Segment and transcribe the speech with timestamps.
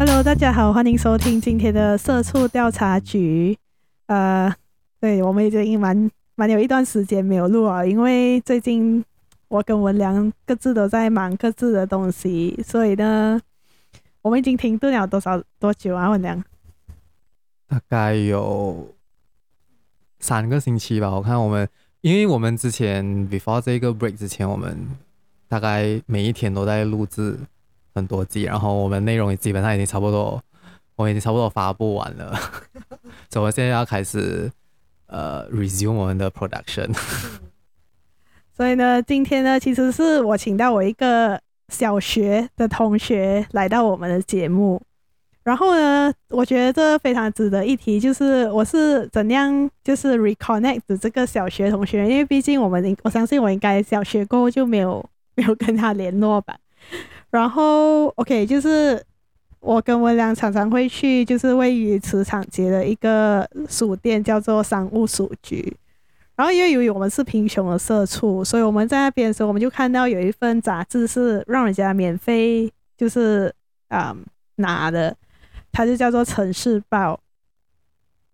[0.00, 3.56] Hello，大家好，欢迎收听今天的社畜调查局。
[4.06, 4.52] 呃，
[5.00, 9.04] 对，我们已经蛮蛮有一段时间没有录了，因为最近
[9.46, 13.40] 我跟文良各自都在忙各自的东西，所以呢，
[14.22, 16.10] 我们已经停顿了多少多久啊？
[16.10, 16.42] 文良？
[17.68, 18.92] 大概有
[20.18, 21.10] 三个星期吧。
[21.10, 21.68] 我看我们，
[22.00, 24.76] 因为我们之前 before 这个 break 之前，我们
[25.48, 27.36] 大概每一天都在录制
[27.94, 30.40] 很多集，然后我们内容也基本上已经差不多，
[30.94, 32.38] 我们已经差不多发布完了，
[33.30, 34.50] 所以我现在要开始
[35.06, 36.94] 呃 resume 我们的 production。
[38.56, 44.80] 所以呢，今天呢，其实是我请到我一个小学的同学来到我们的节目。
[45.48, 55.02] 然后呢，我觉得这非常值得一提，就是我是怎样就是 reconnect 这个小学同学，因为毕竟我们，我相信我应该小学过后就没有
[55.36, 56.54] 没有跟他联络吧。
[57.30, 59.02] 然后 OK，就是
[59.60, 65.74] 我跟文良常常会去，就是位于磁场街的一个书店，叫做商务书局。
[66.36, 73.50] 然后因为由于我们是贫穷的社畜，所以我们在那边的时候，我们就看到有一份杂志是让人家免费，就是
[73.88, 75.16] 啊、嗯、拿的。
[75.78, 77.14] 它就叫做《城市报》，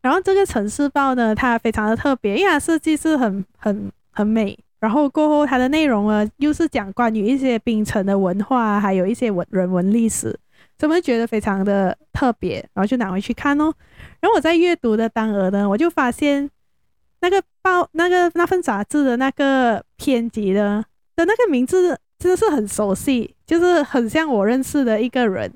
[0.01, 10.31] 然后这个《城市报》呢，它非常的特别，因为它设计是很很很美，然后过后它的内容呢，又是讲关于一些槟城的文化，还有一些文人文历史，
[10.79, 13.65] 所以我们觉得非常的特别，然后就拿回去看哦。
[14.21, 16.49] 然后我在阅读的当儿呢，我就发现
[17.21, 20.83] 那个报那个那份杂志的那个编辑的
[21.15, 25.53] 的那个名字真的是很熟悉，就是很像我认识的一个人，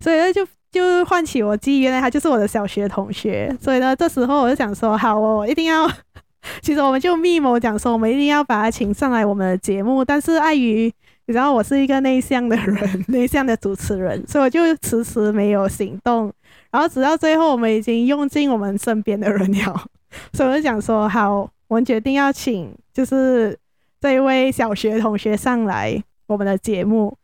[0.00, 0.48] 所以呢就。
[0.70, 5.90] 就唤起我记忆，原来他就是我的小学同学，所以呢，这时候我就想说，好，我一定要，
[6.60, 10.92] 其实我们就密谋讲说，我们一定要把他请上来我们的节目，但是碍于
[11.26, 16.30] 你知道我是一个内向的人，内向的主持人，所以我就迟迟没有行动，
[16.70, 19.86] 然后直到最后我们已经用尽我们身边的人了，
[20.34, 23.58] 所以我就想说，好，我们决定要请就是
[24.00, 27.16] 这一位小学同学上来我们的节目。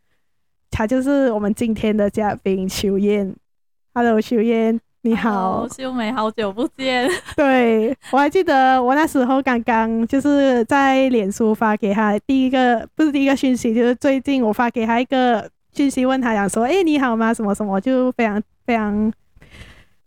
[0.74, 3.32] 他就是我们今天的嘉宾秋燕。
[3.94, 5.68] Hello，秋燕，你好。
[5.68, 7.08] 秀美，好久不见。
[7.36, 17.32] 对，我还记得我那时候刚刚就是在脸书发给他第一个，不是第一个讯息，就是最近我发给他一个讯息，问他讲说：“哎、欸，你好吗？
[17.32, 19.12] 什么什么？”就非常非常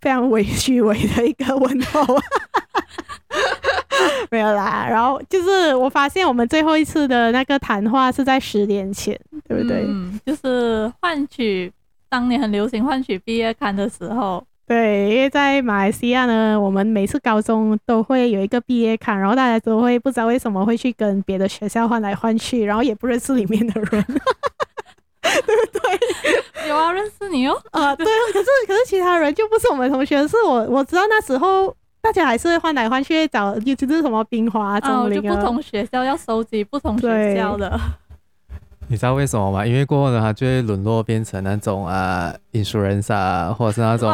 [0.02, 2.04] 非常委屈委的一个问候。
[4.30, 9.84] 没有啦，然后就是我发现我们最后一次的那个谈话是在十年前，对不对？
[9.88, 11.72] 嗯，就是换取
[12.10, 14.44] 当年很流行换取毕业刊的时候。
[14.66, 23.88] 对，因为在马来西亚呢，我们每次高中都会有一个毕业刊，然后大家都会不知道为什么会去跟别的学校换来换去，然后也不认识里面的人，
[25.24, 26.68] 对不对？
[26.68, 27.58] 有啊，认识你哦。
[27.72, 31.74] 啊，对啊，可是可是其他人就不是我们同学，是我我知道那时候。
[32.08, 37.78] 大家还是会换来换去找，尤其是什么冰华、中林啊，就不同学校要收集不同学校的。
[38.88, 39.66] 你知道为什么吗？
[39.66, 44.10] 因为过后呢，他就会沦落变成那种啊，insurance 啊，或者是那种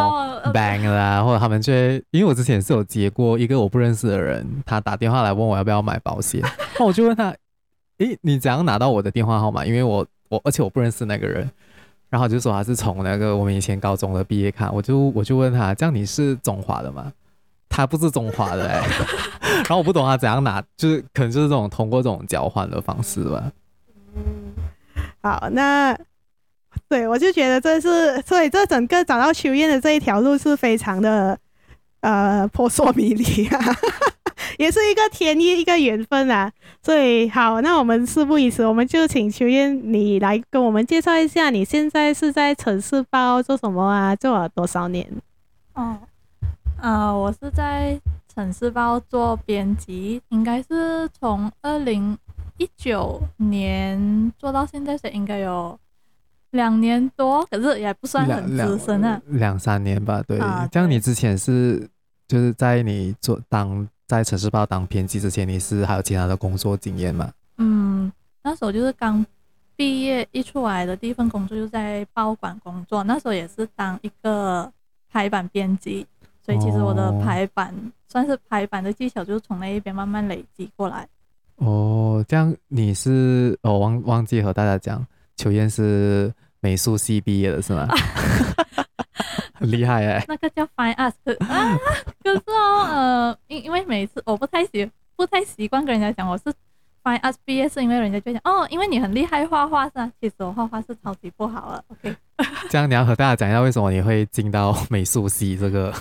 [0.52, 6.42] bank 啦、啊，或者他们就会，因为我之前是有接过一个我不认识的人，他打电话来问我要不要买保险，
[6.80, 7.32] 那我就问他，
[8.00, 9.64] 诶，你怎样拿到我的电话号码？
[9.64, 11.48] 因为我我而且我不认识那个人，
[12.10, 17.14] 然后就说他是从那个我们以前高中的毕业卡，我就我就问他，这样你是中华的吗？
[17.76, 18.88] 他不是中华的哎、欸，
[19.66, 23.52] 然后我不懂他怎样拿，就是可能就是这种通过这种交换的方式吧。
[24.16, 24.54] 嗯，
[25.24, 25.98] 好，那
[26.88, 31.36] 对我就觉得这是，所以这整个找到秋燕的这一条路是非常的
[32.02, 33.60] 呃扑朔迷离啊，
[34.60, 36.52] 也是一个天意，一个缘分啊。
[36.84, 44.16] 所以好，那我们事不宜迟，我们就请秋燕你来跟我们介绍一下，你现在是在城市报做什么啊？
[44.16, 45.08] 做了多少年？
[45.74, 45.98] 哦。
[46.84, 52.18] 呃，我是在城市报做编辑，应该是从二零
[52.58, 55.80] 一九年做到现在，是应该有
[56.52, 60.22] 两年多，可是也不算很资深啊，两三年吧。
[60.28, 61.90] 对，啊、这样你之前是
[62.28, 67.32] 就是在你做当在城市报当编辑之前，你是还有其他的工作经验吗？
[67.60, 68.12] 嗯，
[68.44, 69.26] 那时候就是刚
[69.78, 74.70] 毕业一出来的第一份工作就在报馆工作，那时候也是当一个
[75.10, 76.06] 排版编辑。
[76.46, 81.08] 所以其实我的排版、哦、算是排版的技巧，就是从那一边慢慢累积过来。
[81.56, 85.06] 哦，这样你是哦，忘忘记和大家讲，
[85.38, 87.88] 秋燕是美术系毕业的是吗？
[89.54, 90.26] 很厉害哎、欸。
[90.28, 91.14] 那个叫 Fine Art
[91.48, 91.78] 啊，
[92.22, 96.44] 可是哦，呃，因因为每次我不太习不太习惯跟人家讲我是
[97.04, 101.84] Fine Arts 毕业是因为人家就讲哦，因为你很厉害画画是啊，其实我画画是超级不好了。
[101.88, 102.14] OK，
[102.70, 105.94] 这样你要和大家讲一下为什么你会进到美术系这个，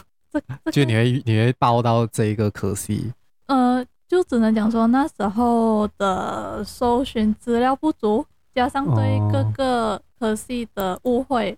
[0.71, 3.13] 就你会你会报到这一个科系？
[3.47, 8.25] 呃，就只能讲说那时候的搜寻资料不足，
[8.55, 11.53] 加上对各个科系的误会。
[11.53, 11.57] 哦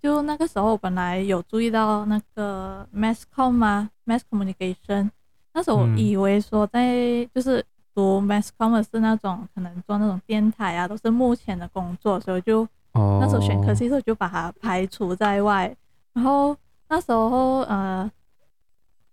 [0.00, 5.10] 就那个时候，我本来有注意到那个 mass com 嘛，mass communication。
[5.52, 15.76] 那时候我以为说在就是读 mass com 的是那种可能做那种电台啊，都是目前的工作，所以就那时候选科系的时候就把它排除在外。
[16.12, 16.56] 然后
[16.88, 18.10] 那时候呃，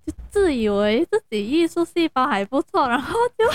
[0.06, 3.45] 就自以为自己艺术细胞还不错，然后就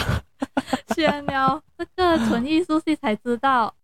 [0.94, 3.75] 选了这个纯艺术系，才知道。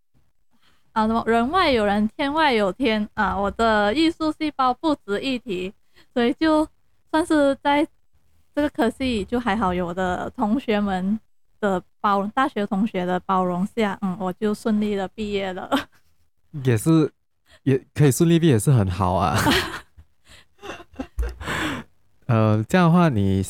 [0.93, 3.37] 啊，什么人外有人，天外有天啊！
[3.37, 5.71] 我的艺术细胞不值一提，
[6.11, 6.67] 所以就
[7.11, 7.87] 算是在
[8.55, 11.19] 这个科系，就还好有我的同学们
[11.59, 15.69] 的包容，大学同学的包容下，嗯，我就顺利的毕业了。
[16.65, 17.13] 也是，
[17.61, 19.37] 也可以顺利毕业，是很好啊。
[22.27, 23.43] 呃，这样的话你，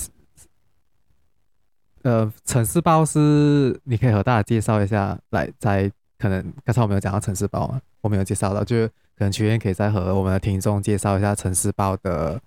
[2.03, 5.91] 呃，城市报是你可以和大家介绍一下，来在。
[6.19, 12.41] 可能刚才我没有讲到城市报嘛，我没有介绍到，就可能秋燕可以再和我们的听众介绍一下城市报的，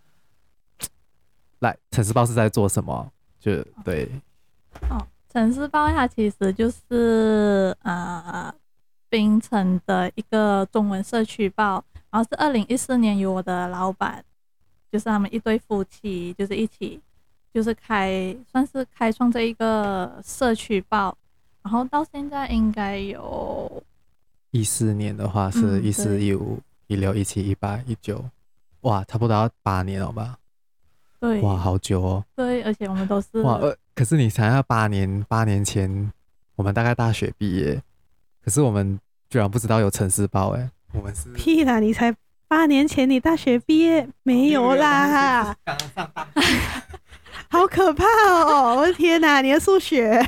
[1.61, 3.13] 来，城市报是在做什么？
[3.39, 4.11] 就对，
[4.89, 8.53] 哦，城市报它其实就是呃，
[9.09, 14.25] 冰城的一个中文社区报，然后是二零一四年由我的老板，
[14.91, 17.01] 就是他们一对夫妻，就是一起，
[17.53, 21.17] 就是开，算是开创这一个社区报。
[21.63, 23.83] 然后到现在应该有，
[24.51, 28.25] 一四年的话是一四一五一六一七一八一九，
[28.81, 30.39] 哇，差不多要八年了吧？
[31.21, 32.25] 对，哇，好久哦。
[32.35, 36.11] 对，而且我们都是哇，呃，可是你想要八年，八年前
[36.57, 37.83] 我们大概大学毕业，
[38.43, 38.99] 可是我们
[39.29, 41.79] 居然不知道有城市报哎，我们是屁啦！
[41.79, 42.11] 你才
[42.51, 45.55] 八年前你大学毕业没有啦？
[45.65, 46.41] 刚上大学，
[47.49, 48.75] 好可怕哦！
[48.79, 50.21] 我的天哪，你的数学。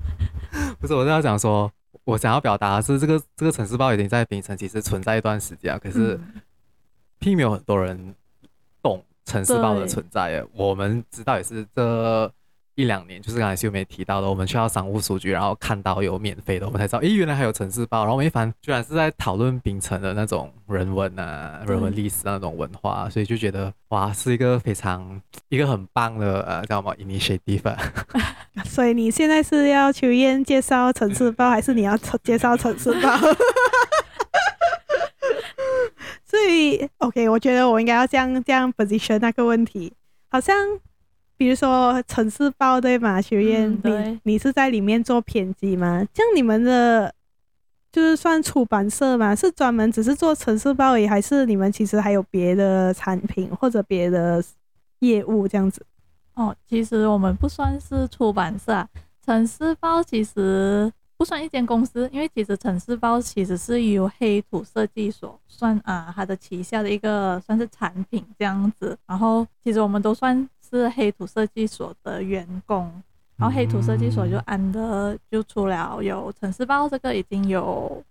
[0.78, 1.72] 不是，我是要讲说，
[2.04, 6.20] 我想要表达的是，这个这个城市报已经在槟城其实存在一段时间，可是
[7.18, 8.14] 并没有很多人
[8.82, 10.32] 懂城市报的存在。
[10.32, 12.30] 耶，我们知道也是这。
[12.76, 18.00] 一两年，就是刚才秀梅提到的，我们去到商务书局，然后看到有免费的，我们才知道，诶，原来还有城市报。
[18.00, 25.18] 然后我们一翻，居然是在讨论槟城的那种人文啊、人文历史那种文化，所以就觉得哇，是一个非常
[25.48, 27.74] 一个很棒的呃叫什么 initiative。
[28.68, 33.16] 所以你现在是要秋燕介绍城市报，还是你要介绍城市报？
[36.28, 39.94] 所以 OK，我觉得我应该要这样这样 position 那个问题，
[40.28, 40.54] 好像。
[41.38, 43.20] 比如说城市报对吗？
[43.20, 46.02] 学院，嗯、你你是在里面做编辑吗？
[46.14, 47.12] 像你们的，
[47.92, 49.34] 就是算出版社吗？
[49.34, 54.42] 是专门只是做城市报而已，还是你们其实还有别的产品或者别的
[55.00, 55.84] 业务这样子？
[56.34, 58.88] 哦，其实我们不算是出版社啊，
[59.22, 68.96] 城市报其实不算一间公司，因为其实城市报其实是由黑土设计所算啊，它的旗下的一个算是产品这样子。
[69.06, 70.48] 然后其实我们都算。
[70.68, 72.90] 是黑土设计所的员工，
[73.36, 78.02] 然后黑土设计所就安的就出了有城市报这个已经有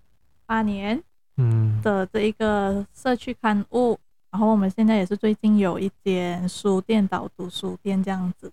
[0.45, 1.01] 八年，
[1.37, 3.99] 嗯的这一个社区刊物，
[4.31, 8.51] 然后我们现在也是最近有一间书店导读书店这样子。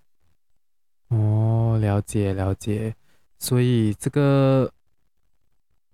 [1.08, 2.94] 哦，了解了解，
[3.38, 4.70] 所以这个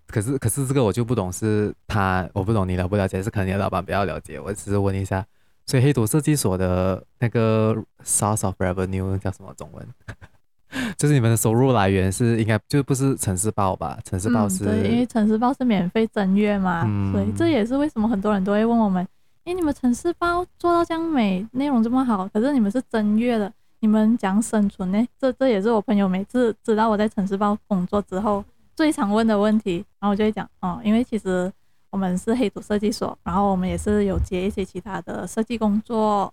[0.06, 5.26] 可是可是这个我就不懂，是他我不懂你了不了解，是可能你的老板比较了解，我只是问一下。
[5.68, 9.86] 所以黑土设计所的那个 source of revenue 叫什么中文？
[10.96, 13.98] 就是你们的收入来源是应该就不是城市报吧？
[14.02, 19.06] 城市报是、嗯、对，因为城市报是免费增阅嘛，嗯、所以这也是为什么很多人都会问我们：
[19.44, 25.06] 哎，你们城市报做到这样美，内容这么好，可是你们是增阅的，你们讲生存呢？
[25.20, 28.42] 这这也是我朋友每次知道我在城市报工作之后
[28.74, 29.84] 最常问的问题。
[30.00, 31.52] 然后我就会讲：哦，因为其实。
[31.98, 36.32] 我们是黑土设计所，然后我们也是有接一些其他的设计工作，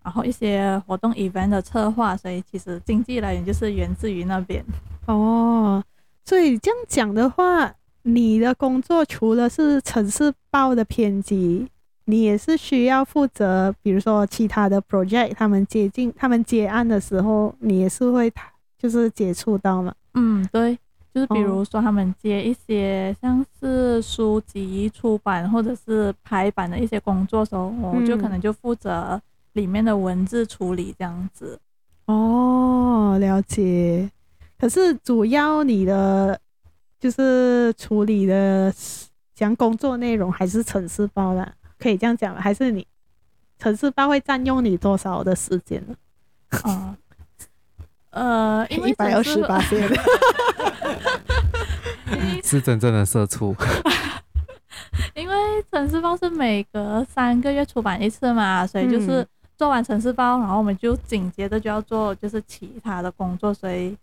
[0.00, 4.64] 然后一些活动 event 的策划，所以其实经济来源就是源自于那边。
[5.06, 5.82] 哦，
[6.24, 11.66] 所以这样讲的话，你的工作除了是城市报的编辑，
[12.04, 18.32] 你也是需要负责，比如说其他的 project，他们接近他们接案的时候，你也是会
[18.78, 19.92] 就是接触到嘛？
[20.14, 20.78] 嗯，对。
[21.14, 29.20] 就是比如说，他们接一些像是书籍出版或者是排版的一些工作的时候，我就可能就负责
[29.52, 31.58] 里面的文字处理这样子。
[32.06, 34.10] 哦，了解。
[34.58, 36.40] 可是主要你的
[36.98, 38.72] 就是处理的
[39.34, 42.40] 讲工作内容还是城市报啦，可以这样讲吗？
[42.40, 42.86] 还是你
[43.58, 45.94] 城市报会占用你多少的时间呢？
[46.62, 46.96] 啊，
[48.12, 49.86] 呃，因为一百二十八天，
[52.42, 53.54] 是真正的社畜。
[55.14, 55.34] 因为
[55.70, 59.26] 城市报是每隔三个月出版一次嘛，所以就是
[59.58, 63.96] 做完城市报，然后我们就紧接着就要做就是其他的工作，所以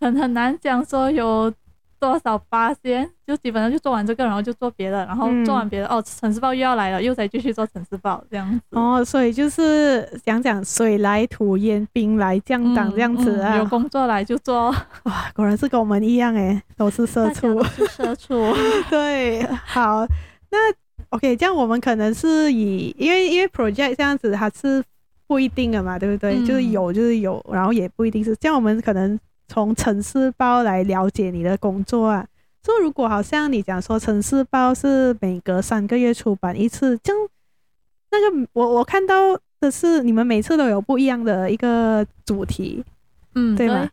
[0.00, 1.52] 很很难讲说有。
[2.00, 8.60] 多少八仙，就基本上就做完这个，然后就做别的，然后做完别的、嗯、哦，城市报又要来了，又再继续做城市报这样子。
[8.70, 13.58] 哦，所以就是讲讲水来土掩，兵来将挡这样子啊、嗯嗯。
[13.58, 14.70] 有工作来就做。
[15.04, 17.62] 哇，果然是跟我们一样诶，都是社畜。
[17.64, 18.34] 是社畜。
[18.88, 20.06] 对，好，
[20.50, 20.58] 那
[21.10, 24.82] OK，这样我们可能是以，因为因为 project 这样子它是
[25.26, 26.36] 不一定的嘛，对不对？
[26.36, 28.34] 嗯、就是有就是有，然后也不一定是。
[28.36, 29.20] 这样我们可能。
[29.50, 32.24] 从城市报来了解你的工作啊，
[32.62, 37.28] 就如果好像你讲说城市报是每隔三个月出版一次，这样
[38.12, 42.84] 那个我我看到的是你们每次都有不一样的一个主题，
[43.34, 43.80] 嗯，对吗？
[43.80, 43.90] 对，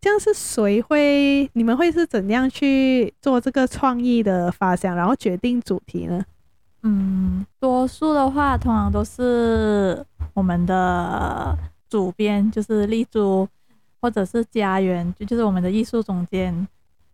[0.00, 1.50] 这样是谁会？
[1.54, 6.24] 你们会是怎样去做这个创意的发想，然后决定主题呢？
[6.84, 13.48] 嗯，多数的话通常都是我们的主编，就是丽珠。
[14.00, 16.66] 或者是家园，就就是我们的艺术总监，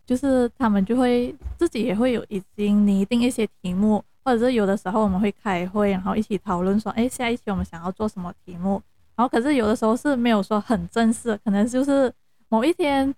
[0.07, 8.81] 就是他们就会自己也会有已经拟定一些题目，或者是有的时候我们会开会，然后一起讨论说，哎，下一期我们想要做什么题目。
[9.17, 12.13] 然后可是有的时候是没有说很正式，可能就是
[12.49, 13.15] 某一天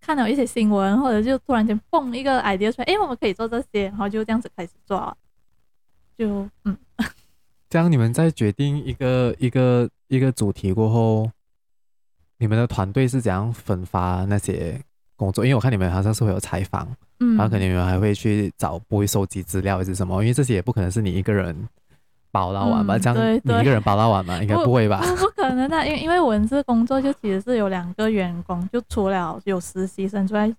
[0.00, 5.16] 看了一些新闻，或者就突然间蹦一个 idea 出来，哎，我们可以做这些，然后就这样子开始做，
[6.16, 6.76] 就嗯。
[7.68, 11.30] 这样你们在决定一个一个一个主题过后。
[12.38, 14.78] 你们的团队是怎样分发那些
[15.16, 15.44] 工作？
[15.44, 16.86] 因为我看你们好像是会有采访，
[17.20, 20.22] 嗯，然后可能你们还会去找，不会收集资料还是什么？
[20.22, 21.56] 因为这些也不可能是你一个人
[22.30, 22.98] 包到完吧？
[22.98, 24.36] 嗯、这样你一个人包到完吗？
[24.42, 25.00] 应该不会吧？
[25.00, 30.52] 不，不可能的，因为因为文字工作就其实是有两个员工，就除了有实习生之外，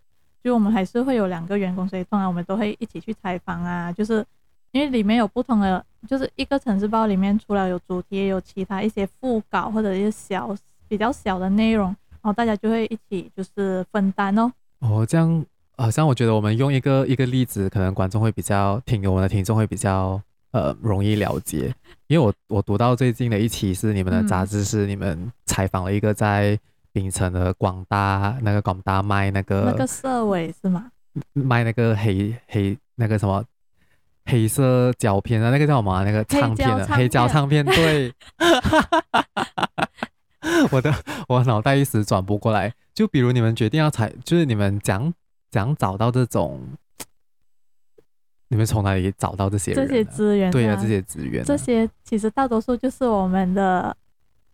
[0.44, 3.92] 就我们还是会有两个员工，所以通常我们都会一起去采访啊。
[3.92, 4.26] 就是
[4.72, 10.58] 因为里面有不同的，就是一个城市报里面除了有主题，也有其他一些副稿或者一些小。
[10.88, 14.52] 比较小的内容，然后大家就会一起就是分担哦。
[14.80, 21.74] 哦，这样好像我觉得我们用一个一个例子，可能观众会比较听，我们的听众会比较呃容易了解。
[22.08, 26.58] 因为我我读到最近的一期是你们的杂志，是你们采访了一个在
[26.92, 30.92] 槟城的广大那个广大卖那个那个色尾是吗？
[31.34, 33.44] 卖那个黑黑那个什么
[34.26, 36.04] 黑色胶片啊，那个叫什么？
[36.06, 38.14] 那个唱片的黑胶唱片，对。
[40.72, 40.94] 我的
[41.28, 45.14] 我脑袋一时转不过来，就比如你们决定要采，就是你们讲
[45.52, 46.62] 讲找到这种，
[48.50, 50.52] 你们从哪里找到这些这些资源？
[50.52, 53.96] 对呀、啊，这些资源、啊，这些其实大多数就是我们的，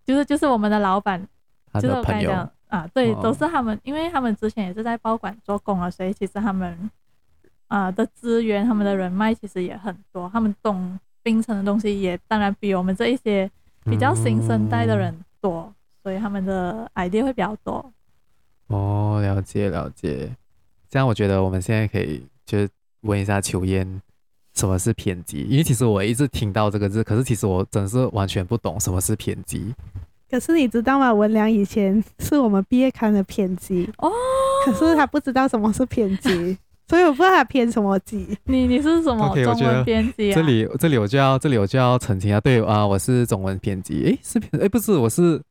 [0.06, 1.28] 就是就是我们的老板，
[1.72, 6.90] 他的朋友就是啊，对，都是他们，因为他们之前也是在报馆做工啊，所以其实他们
[7.68, 13.50] 啊的资源，他们的人脉其实也很多，他们懂冰城的东西也当然比我们这一些
[13.86, 15.74] 比较新生代的人多。
[16.04, 17.92] 嗯所以他们的 idea 会比较多。
[18.68, 20.30] 哦，了解了解。
[20.90, 22.68] 这样我觉得我们现在可以就
[23.02, 24.02] 问一下秋燕，
[24.54, 25.48] 什么是偏激？
[25.50, 29.74] 因为其实我一直听到这个字，可是其实我真是完全不懂什么是偏激。
[30.30, 31.14] 可是你知道吗？
[31.14, 34.12] 文良以前是我们毕业刊的偏激哦，
[34.66, 36.58] 可是他不知道什么是偏激，
[36.88, 38.38] 所以我不知道他偏什么激。
[38.44, 40.36] 你你是什么中文编辑啊？
[40.36, 44.04] 这里这里我就要这里我就要澄清啊，对啊，我是中文编辑。
[44.04, 45.42] 诶，是编诶，不是，我是。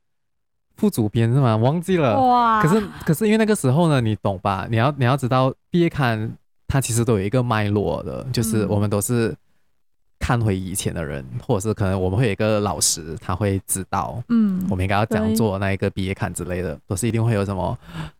[0.75, 1.55] 副主编是吗？
[1.55, 2.19] 忘记了。
[2.19, 2.61] 哇！
[2.61, 4.67] 可是可是因为那个时候呢，你懂吧？
[4.69, 6.35] 你要你要知道，毕业刊
[6.67, 9.35] 它其实都有一个脉络的，就是我们都是
[10.19, 17.77] 看回以前的人，嗯、或者是可能我们会有一个老师，他会知道，嗯，我们应该要怎样做那一个毕业刊之类的，都是一定会有什么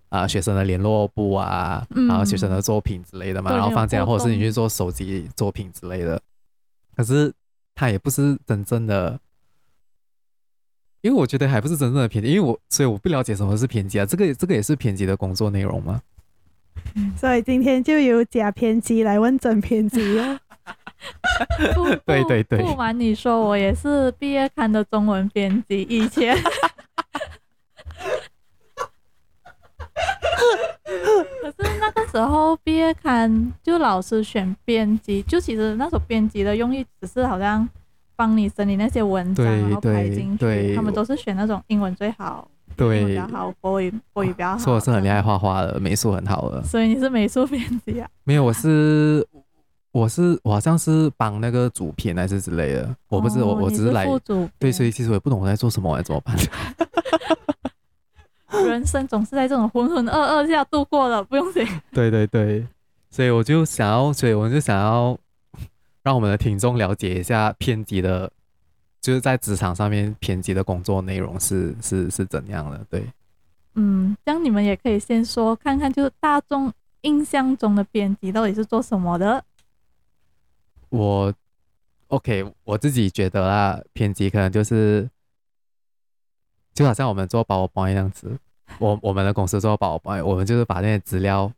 [0.10, 6.22] 啊、呃、学生的联络簿啊，嗯、然后学生的作品之类的嘛，然后放假，或者是你去做手机作品之类的。
[6.96, 7.34] 可是
[7.74, 9.20] 他也不是真正的。
[11.04, 16.02] 因为我觉得还不是真正的编辑，因为我所以我不了解什么是编辑啊，这个这个也是编辑的工作内容吗？
[17.20, 20.40] 所以今天就由假编辑来问真编辑啊。
[22.06, 26.38] 对对对，不瞒你说，我也是毕业刊的中文编辑，以前。
[31.42, 37.68] 可是那个时候毕业刊就老师选编辑，就其实那时候编辑的用意只是好像。
[38.16, 40.76] 帮你整理那些文章，然后排进去。
[40.76, 44.58] 他们都是选那种英文最好、对，比较好，国语国语比较好。
[44.58, 46.64] 说我是很厉害画画的，美术很好的。
[46.64, 48.10] 所以你是美术编辑啊？
[48.24, 49.26] 没有，我是
[49.92, 54.20] 我是我好像是帮那个主编还是之类的，我不是、哦、我我只是来是
[54.60, 56.36] 对，所以其实我也不懂我在做什么，我怎么办？
[58.66, 61.68] 人生总是在这种浑浑噩噩下度过的，不用紧。
[61.92, 62.66] 对对对，
[63.10, 65.18] 所以我就想要，所以我就想要
[66.04, 68.32] 让我们的听众了解一下编辑的。
[69.02, 72.86] 就是在职场上面，编辑的工作内容是是是怎样的？
[72.90, 73.06] 对，
[73.74, 79.44] 嗯，这样你们也可以先说看看，就是大众印象中的编辑到底是做什么的？
[80.88, 81.34] 我
[82.08, 85.10] OK，我自己觉得啦，编辑可能就是
[86.74, 88.40] 就好像我们做 PowerPoint 一样子，
[88.80, 91.52] 我我们的公司做 PowerPoint，我们就是把那些资料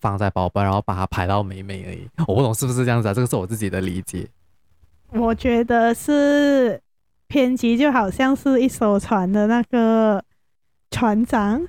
[0.00, 2.08] 放在 PowerPoint，然后把它排到美美而已。
[2.26, 3.14] 我不懂是不是这样子啊？
[3.14, 4.28] 这个是我自己的理解。
[5.10, 6.80] 我觉得是。
[7.30, 10.24] 编辑就好像是一艘船的那个
[10.90, 11.62] 船长，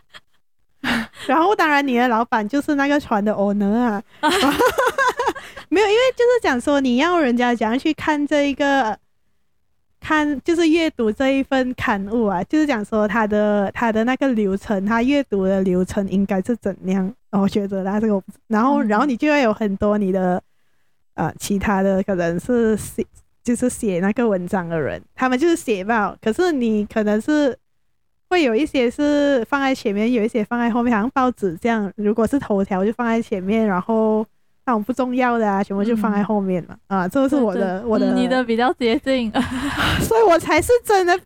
[1.28, 4.02] 然后当然你的老板就是那个船的 owner 啊，
[5.68, 8.98] 没有，因为就是讲说你要人家怎样去看这一个，
[10.04, 17.10] 看就是阅读这一份刊物啊，就是讲说他的他的那个流程，他阅读的流程应该是怎样？
[17.30, 20.40] 我觉得他这个，然后然后你就会有很多你的
[21.14, 23.04] 呃其他的可能是写。
[23.44, 27.54] 就是写那个文章的人，他们就是写报，可是你可能是
[28.30, 31.92] 会有一些是放在前面，有一些放在后面，好像报纸这样。
[31.96, 34.26] 如果是头条就放在前面，然后
[34.66, 36.76] 那种不重要的啊，全部就放在后面嘛。
[36.88, 39.30] 嗯、啊，这个是我的，我的，你的比较接近，
[40.02, 41.18] 所以我才是真的，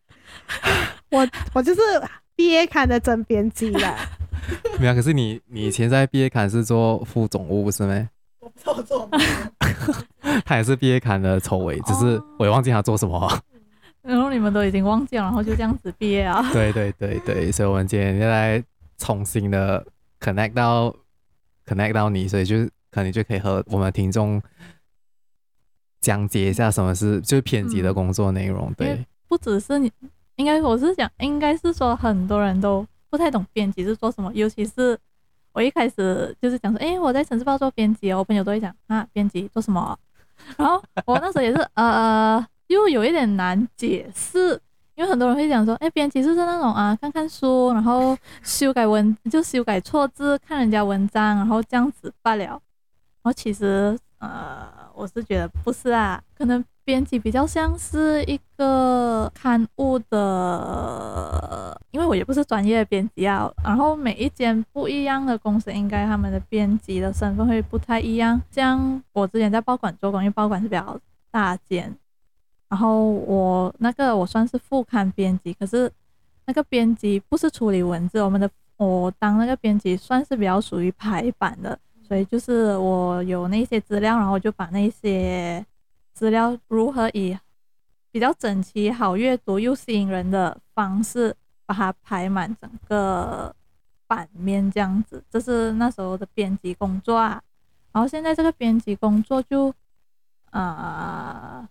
[1.11, 1.81] 我我就是
[2.35, 3.95] 毕业刊的真编辑啦。
[4.79, 8.09] 没有，可是你你以前在毕业刊是做副总务是没？
[8.41, 9.09] 我不知道我做
[10.45, 13.41] 他也是毕业刊的筹委，只是我也忘记他做什么、啊。
[14.03, 16.49] 然后你们都已经忘记了，然后就这样子毕业啊？
[16.53, 18.63] 对对对对，所以我们今天就来
[18.97, 19.85] 重新的
[20.19, 20.95] connect 到
[21.67, 22.57] connect 到你，所以就
[22.91, 24.43] 可能就可以和我们听众
[26.01, 28.73] 讲解一下什么是就是编辑的工作内容。
[28.77, 29.91] 对，不只是你，
[30.37, 34.99] 应该我是讲，应该是说很多人都不太懂编辑是做什么，尤其是。
[35.55, 39.99] 我一开始就是讲说，哎、欸，我在城市报做编辑哦，我朋友都会讲啊，编辑做什么、啊？
[40.57, 44.61] 然后我那时候也是呃，又有一点难解释，
[44.95, 52.61] 因为很多人会讲说，哎、欸，编辑就是那种啊，看看书，然后修改文，就修改错字，看人家文章，然后这样子罢了。
[53.29, 56.65] 我其实呃，我是觉得不是啊，可能。
[56.89, 63.47] 编辑比较像是一个刊物的，因为我也不是专业的编辑啊。
[63.63, 68.41] 然后每一间不一样的公司，应该他们的编辑的身份会不太一样。
[68.51, 70.99] 像我之前在报馆做工，因为报馆是比较
[71.31, 71.95] 大间，
[72.71, 75.93] 然后我那个我算是副刊编辑，可是
[76.47, 85.65] 那个编辑不是处理文字，我们的我当那个编辑算是比较属于排版的，所以就是我有那些资料，然后我就把那些。
[86.15, 87.39] 资料如何以
[88.11, 91.33] 比较整齐、好阅读又吸引人的方式
[91.65, 93.55] 把它排满整个
[94.09, 97.41] 版面，这样子，这是那时候的编辑工作啊。
[97.93, 99.73] 然后现在这个编辑工作就，
[100.51, 101.69] 啊、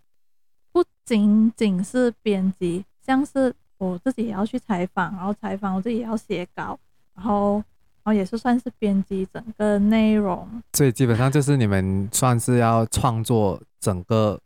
[0.71, 6.79] 不仅仅是编辑，像是我自己也要去采访，然后采访我自己也要写稿，
[7.15, 7.61] 然后
[8.07, 10.47] 然后也是算是编辑整个内容。
[10.71, 13.61] 所以基本上就是你们算是要创作。
[13.79, 14.37] 整个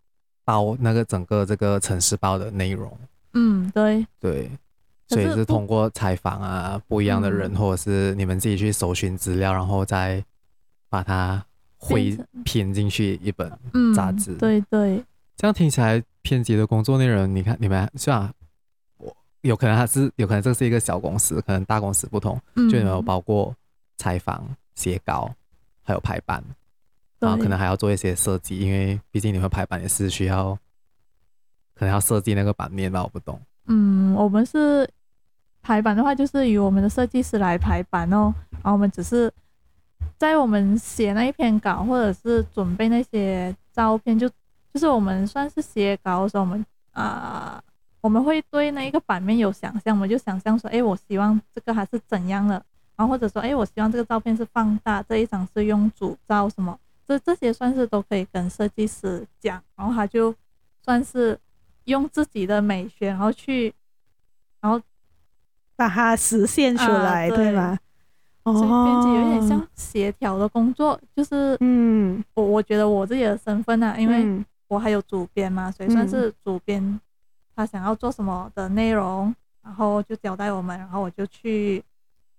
[0.44, 2.96] 包那个整个这个城市包的内容，
[3.34, 4.52] 嗯，对对，
[5.08, 10.24] 所以是通过采访啊，不一样的人，嗯，或者是你们自己去搜寻资料，然后再
[10.90, 11.44] 把它
[11.78, 13.50] 汇编进去一本
[13.96, 14.38] 杂志，嗯。
[14.38, 15.04] 对对，
[15.38, 18.41] 这样听起来编辑的工作内容，你看你们像我，
[19.42, 23.56] 有可能它是有可能这是一个小公司，可能大公司不同，就有包括
[23.98, 24.44] 采访、
[24.76, 25.32] 写稿，
[25.84, 26.44] 还有排版。
[27.20, 30.58] 然后可能还要做一些设计，因为毕竟你们排版也是需要，
[31.76, 33.40] 可能要设计那个版面吧，我不懂。
[33.68, 34.90] 嗯，我们是
[35.62, 38.34] 排版的话，就是由我们的设计师来排版哦。
[38.50, 39.32] 然后我们只是
[40.18, 44.28] 在我们写那一篇稿，或者是准备那些照片，就
[44.74, 47.64] 就是我们算是写稿的时候，我们啊、呃，
[48.02, 52.56] 我们会对那一个版面有想象，我们就想象说，哎，我希望这个还是怎样的，
[52.96, 56.78] 然后或者说，哎，我希望这个照片是放大，这一张是用主照什么。
[57.08, 60.34] 这这些算是都可以跟设计师讲，然后他就
[60.84, 61.38] 算是
[61.86, 63.74] 用自己的美学，然后去，
[64.62, 64.82] 然后
[65.76, 67.78] 把它实现出来，啊、对，对吗？
[68.44, 77.00] 所以编辑有点像协调的工作，就是嗯，我我觉得我自己的身份呢、啊，因为我还有主编嘛，所以算是主编，
[77.62, 81.76] 他想要做什么的内容，然后就交代我们，然后我就去，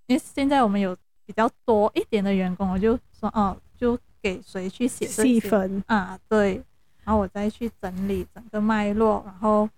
[0.06, 5.80] 因为现在我们有比较多一点的员工，我就说哦，就给谁去写细分。
[5.86, 6.60] 啊，对，
[7.04, 9.68] 然后我再去整理整个脉络，然后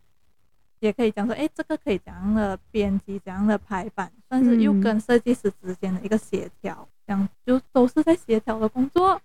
[0.81, 9.21] 也可以讲说，哎，这个可以怎样的编辑，怎样的排版，算是又跟设计师之间的一个协调，这样就都是在协调的工作。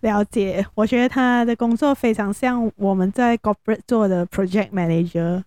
[0.00, 5.44] 了解，我觉得他的工作非常像我们在 corporate 做的 project manager，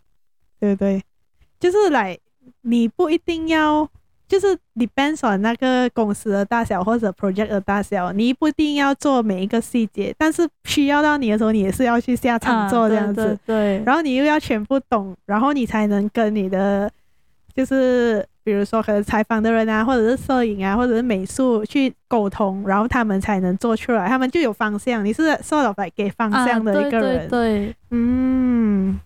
[0.63, 1.04] 对不对？
[1.60, 2.17] 就是来，
[2.62, 3.86] 你不一定要，
[4.30, 13.84] 就是 depends on 那个公司的大小或者 project 的大小，你不一定要做每一个细节，但是需要到你的时候，你也是要去下场做这样子，啊、对，对，对。
[13.86, 16.89] 然后你又要全部懂，然后你才能跟你的，
[17.54, 18.26] 就是。
[18.45, 25.06] 比如说，可能采访的人啊，或者是摄影啊，或者是美术去沟通，然后他们才能做出来，他们就有方向。
[25.06, 28.99] 你是 sort of like 给方向的一个人，啊、对，对，对，嗯。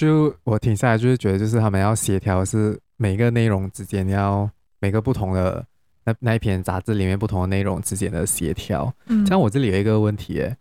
[0.00, 5.66] 就我停下来，就是觉得，就是他们要协调，是每个内容之间要每个不同的
[6.04, 8.90] 那那一篇杂志里面不同的内容之间的协调。
[9.08, 9.26] 嗯。
[9.26, 10.56] 像我这里有一个问题，诶，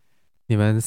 [0.48, 0.82] 你们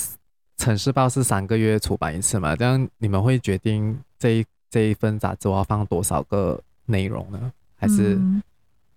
[0.59, 2.55] 城市报是三个月出版一次嘛？
[2.55, 4.45] 这样你们会决定这一。
[4.73, 7.53] 这一份杂志我要放多少个内容呢？
[7.77, 8.19] 还是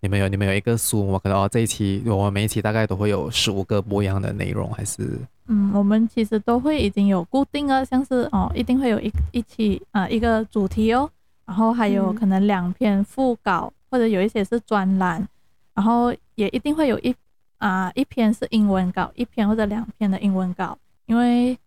[0.06, 1.04] 你们有你们有一个书？
[1.04, 5.20] 我可能哦，这一期我们每一期大概都会有十五个不一样的内容，还是？
[5.48, 11.10] 嗯，我们其实都会已经有固定了，像是哦，一定会有一一期啊、呃、一个主题哦，
[11.48, 15.28] 然后还有可能两篇副稿，或者有一些是专栏，
[15.74, 17.10] 然后也一定会有一
[17.58, 21.58] 啊、呃、一篇是英文稿，一篇或者两篇的英文稿，因为。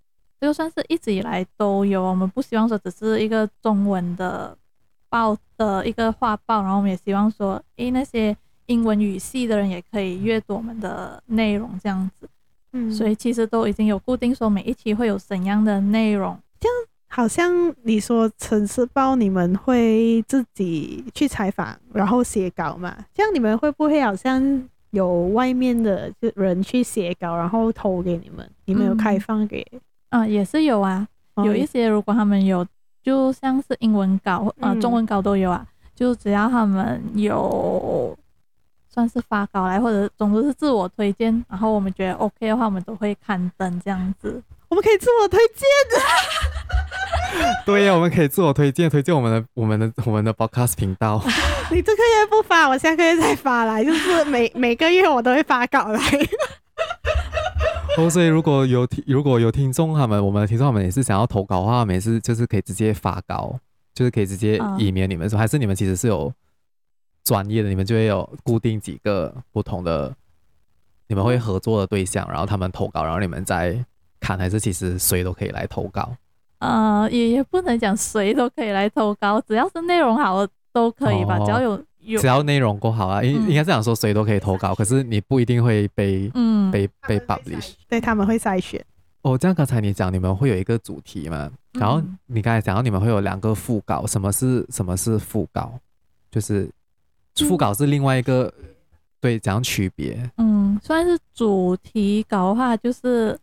[0.41, 4.57] 就算是一直以来都有，我们不希望说只是一个中文的
[5.09, 12.29] 报的一个画报，然后我们也希望说，诶，那些英文语系的人也可以阅读我们的内容这样子。
[12.73, 16.39] 嗯，所以其实都已经有固定说每一期会有怎样的内容。
[16.61, 16.75] 这样
[17.09, 22.95] 好像你说城市报你们会自己去采访，然后写稿嘛？
[23.15, 28.49] 这样你们会不会好像有外面的人去写稿，然后投给你们？
[28.67, 29.67] 你们有开放给？
[29.73, 31.07] 嗯啊，也是有啊，
[31.45, 32.67] 有一些如果他们有，
[33.03, 38.17] 就像是英文稿，呃，中文稿都有啊，就只要他们有，
[38.89, 44.43] 算是发稿来，或者总之是自我推荐，然后我们觉得 OK 的话，我们都会刊登这样子。
[44.69, 46.03] 我们可以自我推荐的。
[47.65, 51.23] 对呀，我们可以自我推荐，推荐我们的我们的我们的 podcast 频道。
[51.73, 56.01] 你这个月不发，我下个月再发来，就是每每个月我都会发稿来。
[57.99, 63.59] 哦，所以如果有听如果有听众他们，我们的听众他们也是想要投稿的话，每次就是可以直接发稿，
[63.93, 66.33] 就是可以直接 email 你们说，还是你们其实是有
[67.25, 70.15] 专业的，你们就会有固定几个不同的，
[71.09, 73.85] 你们会合作的对象，然后他们投稿，然后你们再
[74.21, 76.15] 看，还是其实谁都可以来投稿？
[76.61, 81.83] 呃，也也不能讲谁都可以来投稿，只要是内容好的都可以吧，哦、只要有。
[82.17, 88.83] 只要内容够好啊，应应该这样说，谁都可以投稿，嗯，可是你不一定会被嗯被被 publish，对，他们会筛选。
[89.23, 91.51] 哦，这样刚才你讲你们会有一个主题嘛？
[91.73, 95.79] 然后你刚才讲到你们会有两个副稿，什么是什么是副稿？
[96.31, 96.71] 就是
[97.37, 98.65] 副稿是另外一个，嗯、
[99.21, 100.31] 对，讲区别。
[100.37, 103.39] 嗯，算是主题稿的话，就是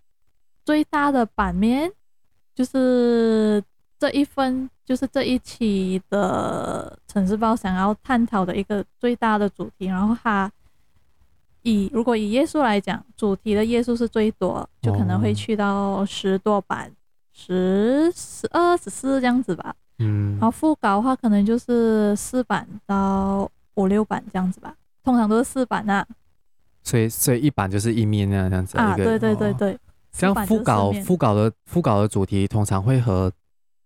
[0.63, 1.91] 最大的版面，
[2.55, 3.63] 就是。
[3.97, 10.51] 这一份就是这一期的《城市报》想要探讨的一个最大的主题，然后它
[11.61, 16.91] 以如果以页数来讲，主题的页数是最多，就可能会去到十多版，
[17.31, 19.73] 十、十二、十四这样子吧。
[19.99, 26.05] 嗯，然后副稿的话，可能就是四版到五六版这样子吧，通常都是四版啊。
[26.83, 28.93] 所以，所以一版就是一面那样子啊。
[28.95, 29.79] 对对对对。
[30.11, 33.31] 像副稿，副稿的副稿的主题通常会和。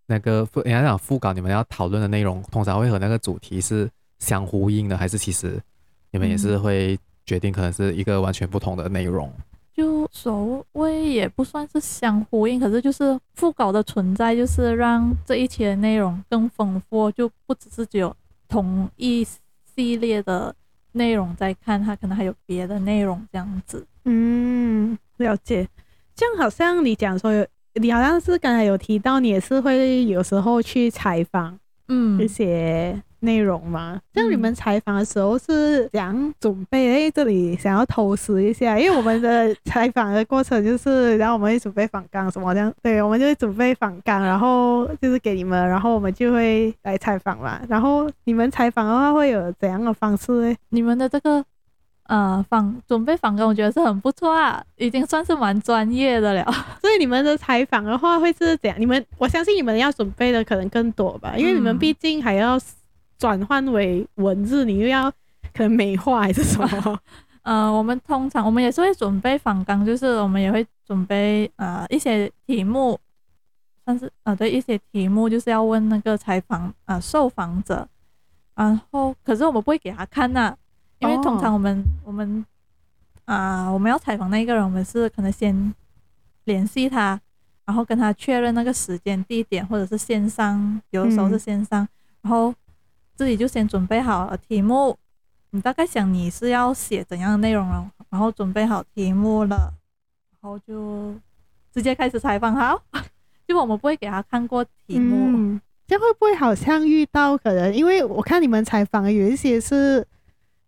[0.10, 5.62] 那个副，人家讲副稿，你们要讨论的内容通常会和那个主题是相呼应的，还是其实
[6.10, 9.32] 你们也是会决定可能是一个完全不同的内容？
[9.38, 9.44] 嗯、
[9.76, 18.12] 就所谓也不算是相呼应，可是就是副稿的存在，就是让这一期的内容更丰富，就不只是只有
[18.48, 20.56] 同一系列的
[20.94, 23.86] 内容在看，它可能还有别的内容这样子。
[24.06, 25.70] 嗯，了解。
[26.16, 27.46] 这样好像你讲说有。
[27.76, 34.00] 你好像是刚才有提到，你也是会有时候去采访，嗯，一些内容嘛？
[34.14, 37.08] 像、嗯、你们采访的时候是怎样准备？
[37.08, 47.62] 哎，这里想要偷师一下，因为我们的采访的过程就是，然后我们会准备访纲什么这样，对，我们就会准备访纲，然后就是给你们，然后我们就会来采访嘛。
[47.70, 50.44] 然后你们采访的话会有怎样的方式？
[50.46, 51.46] 哎，你们的这个。
[52.10, 56.44] 呃，访准备访纲，我觉得是很不错啊，已经算是蛮专业的了。
[56.82, 58.76] 所以你们的采访的话会是怎样？
[58.82, 62.60] 你们我相信你们要准备的可能更多吧，因为你们毕竟还要
[63.20, 65.12] 转换为文字，你又要
[65.54, 67.00] 可能美化还是什么？
[67.44, 73.00] 呃，我们通常我们也是会准备访纲，就是我们也会准备呃一些题目，
[73.86, 77.88] 算是呃对一些题目，就是要问那个采访呃受访者，
[78.56, 80.58] 然后可是我们不会给他看呐、啊。
[81.00, 82.08] 因为通常我们、oh.
[82.08, 82.46] 我们
[83.24, 85.74] 啊、呃，我们要采访那一个人，我们是可能先
[86.44, 87.20] 联系他，
[87.66, 91.90] 然后跟他确认那个时间、地点，或者是线上，有的时候是线上，嗯、
[92.24, 92.54] 然后
[93.16, 94.98] 自己就先准备好了题目。
[95.52, 99.74] 你大概想你是要写怎样的内容了，然后准备好题目了，
[100.42, 101.16] 然后就
[101.74, 102.54] 直接开始采访。
[102.54, 102.82] 好，
[103.48, 107.74] 就我们不会给他看过题目，嗯、这会不会好像遇到可能？
[107.74, 110.06] 因为我看你们采访有一些是。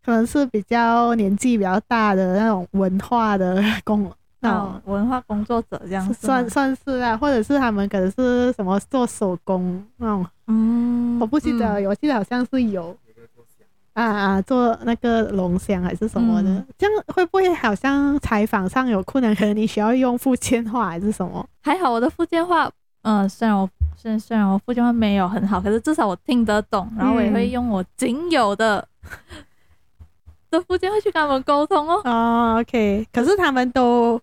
[0.03, 12.97] 可能是比较年纪比较大的那种文化的 工，那种文化工作者这样算算是啊，或者是他们可能是什么做手工那种，嗯，我不记得，嗯、我记得好像是有
[13.93, 19.35] 啊啊做那个龙香还是什么的，嗯、这样会不会好像采访上有困难？
[19.35, 21.45] 可能你需要用福建话还是什么？
[21.61, 22.65] 还好我的福建话，
[23.03, 28.87] 嗯、呃，虽然我虽然虽然我福建话没有很好，可是至少我听得懂，然后我也会用我仅有的。
[30.51, 32.01] 的附近会去跟他们沟通哦。
[32.03, 34.19] 哦，OK，可是他们都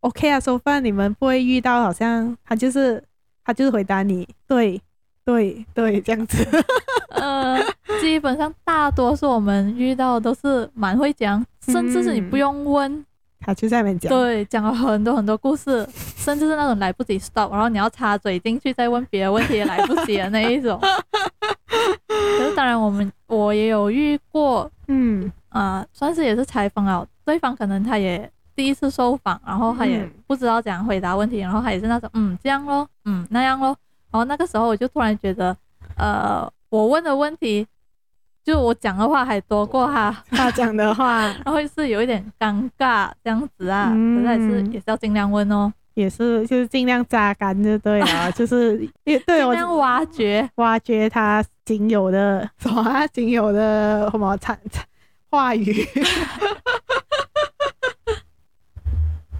[0.00, 3.02] OK 啊，说饭你们不会遇到好像他就是
[3.44, 4.80] 他就是回答你对
[5.24, 6.46] 对对这样子。
[7.10, 7.58] 呃，
[8.00, 13.04] 基本上大多数我们遇到的都是蛮会讲，甚至是你不用问，嗯、
[13.40, 14.10] 他就在那边讲。
[14.10, 20.78] 对，讲了很多很多故事， 甚至是那种来不及 stop，然后你要插嘴进去再问别的问题也来不及的那一种。
[22.06, 25.32] 可是当然，我们我也有遇过，嗯。
[25.54, 33.76] 啊、呃，算是也是采访啊，对方可能他也第一次受访，然后他也不知道怎样回答问题，然后他也是那种嗯这样咯，嗯那样咯，
[34.10, 35.56] 然后那个时候我就突然觉得，
[35.96, 37.64] 呃，我问的问题，
[38.44, 50.50] 就我讲的话还多过他他讲的话， 然后是有一点尴尬这样子啊，可是还是也是要尽量问哦，也是就是尽量榨干就对了，就是也对，尽量挖掘。
[50.56, 54.84] 挖掘他仅有的 什么仅有的什么产产。
[55.34, 55.74] 话语，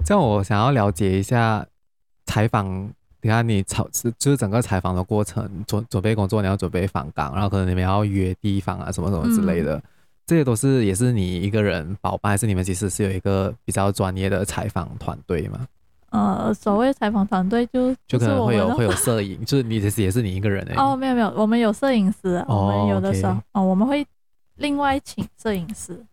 [0.05, 1.65] 这样我想要了解一下
[2.27, 2.91] 采访，
[3.23, 9.83] 你看你采是就是整个采访的过程，准准备工作，你要准备访港，然后可能你们要约地方啊，什么什么之类的，嗯、
[10.27, 15.61] 这些都是也是你一个人包办，还是你们其实是有一个比较专业的采访团队吗？
[16.11, 20.75] 呃，所谓采访团队就就可能会有会有摄影，就是你其实也是你一个人哎。
[20.77, 24.05] 哦，没有没有，我们有摄影师，我们有的时候哦，我们会。
[24.57, 26.05] 另外请摄影师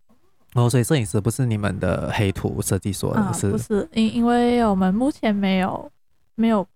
[0.54, 3.50] 哦，所以摄影师不是你们的黑图设计所的，啊、是？
[3.50, 5.90] 不是，因因为我们目前没有
[6.34, 6.66] 没有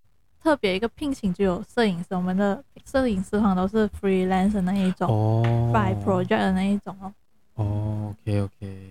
[0.42, 7.12] 特别一个聘请就有摄影师，我们的摄影师通常都是 freelance 的那一种哦，by project 的那一种哦。
[7.56, 8.90] 哦，OK OK，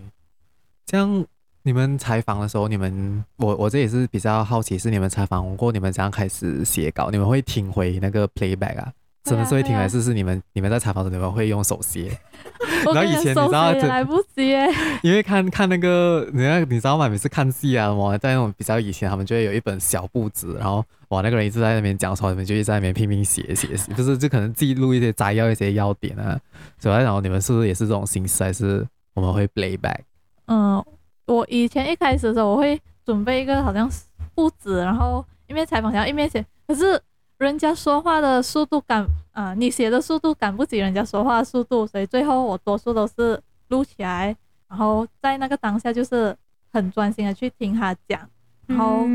[0.86, 1.26] 这样
[1.64, 8.94] 你们采访的时候，你们我我这也是比较好奇，是你们采访过，你们怎样开始写稿，你们会听回那个 playback 啊？
[9.26, 9.76] 什么时候会听？
[9.76, 12.12] 还是是你们你们在采访的时候，你们会用手写？
[12.86, 14.68] 然后以前你知道，来不及耶。
[15.02, 17.10] 因为看看那个，你看你知道吗？
[17.10, 26.40] 每次看戏啊，我在那种比较以前，他们就会有一本小簿子，然后哇，那个人一直在那边讲的时候，你们就一直在那边拼命写写写，就是就可能记录一些摘要一些要点啊。
[26.78, 28.44] 所以然后你们是不是也是这种形式？
[28.44, 28.86] 还是
[29.16, 30.02] 我们会 playback？
[30.46, 30.84] 嗯，
[31.26, 33.90] 我以前一开始的时候，我会准备一个好像
[34.36, 37.02] 簿子，然后一面采访然后一面写，可是。
[37.38, 44.34] 人家说话的速度赶啊、呃，你写的速度赶不及人家说话的速度，所以最后我多数都是录起来，
[44.70, 46.34] 然后在那个当下就是
[46.72, 48.22] 很专心的去听他讲，
[48.68, 49.06] 然后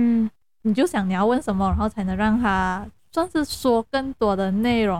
[0.62, 4.98] 你就想你要问什么，然后才能让他算是说更多的内容，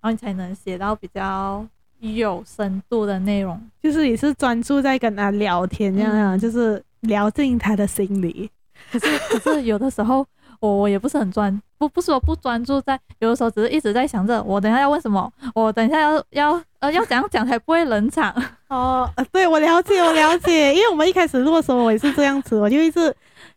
[0.00, 1.66] 然后你才能写到比较
[2.00, 3.60] 有深度的内容。
[3.82, 8.50] 就是也是专注在跟他聊天这样，嗯、就是聊进他的心里。
[8.90, 10.26] 可是可是有的时候。
[10.62, 18.32] 我我也不是很专，不不说不专注在，有的时候只是一直在想着，我等一下要问什么，我等一下要要呃要怎样讲才不会冷场。
[18.70, 23.12] 哦，对，我了解，我了解，因为我们一开始录的时候我也是这样子，我就一直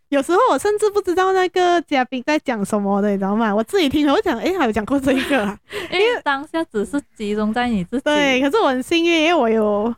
[0.10, 3.54] 有时候我甚至不知道那个嘉宾在讲什么的，你知道吗？
[3.54, 5.46] 我自己听我讲，诶，还有讲过这一个，
[5.92, 8.04] 因为当下只是集中在你自己。
[8.04, 9.94] 对，可是我很幸运，因为我有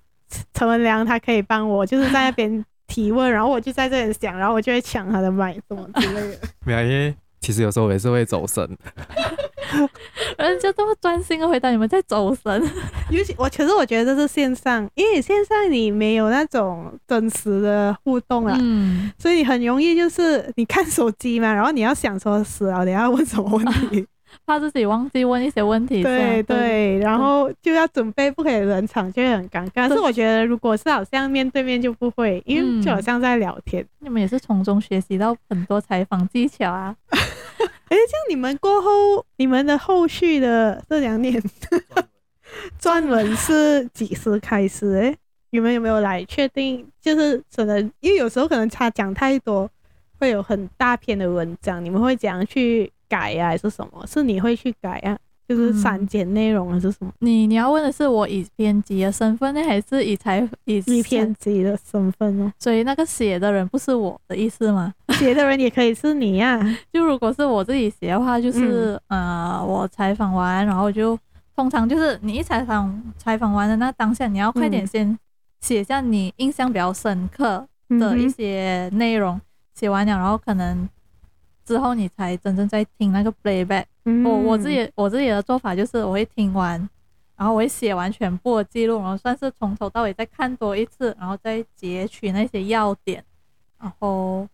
[0.54, 2.66] 陈文良，他可以帮我，就是在那边。
[2.88, 6.38] 提问，然后我就在这里想，然后我就会抢他的麦，什么之类的。
[6.66, 8.68] 没有，因为其实有时候我也是会走神。
[10.38, 12.72] 人家这么专心的回答你们在走神。
[13.10, 24.08] 尤其我，其实我觉得这是线上，因为线上你没有那种真实的互动啊，嗯，所以很容易就是你看手机嘛，然后你要想说死了，你要问什么问题，
[24.46, 26.04] 怕自己忘记问一些问题。
[26.04, 29.72] 对对，然后就要准备，不可以冷场，就会很尴尬。
[29.74, 33.82] 但是我觉得如果是好像面对面就不会，因为就好像在聊天。
[33.84, 36.96] 嗯、你们也是从中学习到很多采访技巧啊。
[37.10, 41.42] 哎，像你们过后，你们的后续的这两年
[42.80, 44.94] 撰文是几时开始？
[45.02, 45.16] 哎，
[45.52, 46.86] 你们有没有来确定？
[47.02, 49.70] 就是可能因为有时候可能他讲太多，
[50.20, 53.50] 会有很大篇的文章，你们会怎样去改呀、啊？
[53.50, 54.06] 还是什么？
[54.08, 55.18] 是你会去改呀、啊？
[55.48, 57.10] 就是删减内容还是什么？
[57.20, 62.52] 你你要问的是我以编辑的身份呢，还是以采以以编辑的身份呢？
[62.60, 64.94] 所以那个写的人不是我的意思吗？
[65.14, 66.78] 写的人也可以是你呀、啊。
[66.92, 71.18] 就如果是我自己写的话，就是、嗯、呃，我采访完，然后就
[71.56, 75.18] 通常就是你一采访采访完的那当下，你要快点先
[75.62, 79.40] 写下你印象比较深刻的一些内容，
[79.74, 80.90] 写、嗯、完了，然后可能。
[81.68, 83.84] 之后你才真正在听那个 playback。
[84.06, 86.80] 嗯、我我自己我自己的做法就是我会听完，
[87.36, 93.22] 然后我会写完全部的记录，然后算是从头到尾再看多一次，然后再截取那些要点。
[93.78, 94.48] 然后，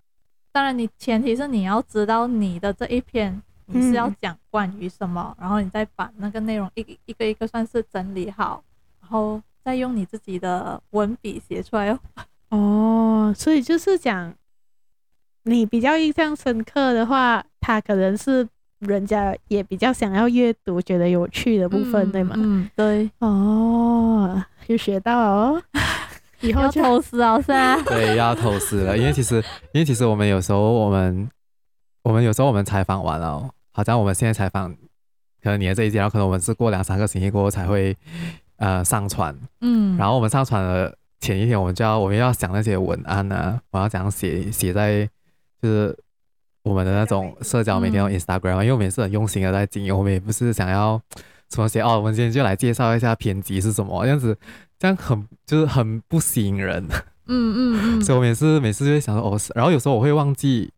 [0.51, 8.63] 当然你前提是你要知道你的这一篇你是要讲关于什么，嗯、然后你再把那个内容一个一个一个算是整理好，
[8.99, 11.99] 然后再用你自己的文笔写出来哦。
[12.49, 14.33] 哦，所以就是讲。
[15.43, 18.47] 你比较印象深刻的话，他可能是
[18.79, 22.35] 人家也比较想要阅读、觉得有趣的部分，嗯、对吗？
[22.37, 23.11] 嗯，对。
[23.19, 25.61] 哦，又学到哦，
[26.39, 27.81] 以后要偷师啊，是啊。
[27.83, 29.35] 对，要偷师了，因为其实，
[29.73, 31.29] 因为其实我们有时候，我们，
[32.03, 34.71] 我们有时候我们采访完了，好像我们现在采访，
[35.41, 37.95] 可能你的这一集，然后可能我们是过两三个星期过后才会
[38.57, 45.09] 呃上传，嗯，然后我们上传的前一天，我们就要我们要想那些文案呢，我要怎样写写在。
[45.63, 45.97] 就是
[46.63, 51.01] 我们的那种社交媒体，用 Instagram，、嗯、因为我们也是很用心的在经营，我们也不是想要
[51.49, 54.37] 什么写哦，我们今天就来介绍一下编辑是什么这样子，
[54.77, 56.85] 这样很就是很不吸引人。
[57.27, 58.01] 嗯嗯嗯。
[58.03, 60.69] 所以我每次每次就会想说哦，然后有时候我会忘记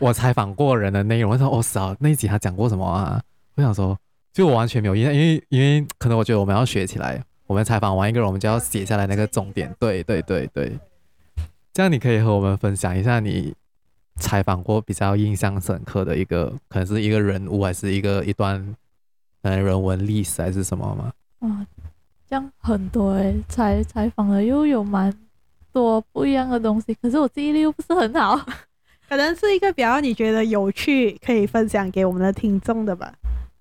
[0.00, 3.22] 我采访过人的内容，我说哦是啊，那一集他讲过什么啊？
[3.54, 3.96] 我想说，
[4.32, 9.72] 就我完全没有印象，因为因为可能我觉得我们要学起来，我们采访完一个人，我们就要写下来那个重点。
[9.78, 10.76] 对对对对，
[11.72, 13.54] 这样你可以和我们分享一下你。
[14.18, 18.74] 采访过比较印象深刻的一个，可能是一个人物，还是一个一段
[19.42, 21.12] 嗯人文历史，还是什么吗？
[21.40, 21.66] 啊，
[22.28, 25.12] 这样很多诶、欸，采采访了又有蛮
[25.72, 28.36] 多不一样的东西，可是我记忆力又不是很好，
[29.08, 33.12] 可能是一个比较你觉得有趣，可以分享给我们的听众的吧。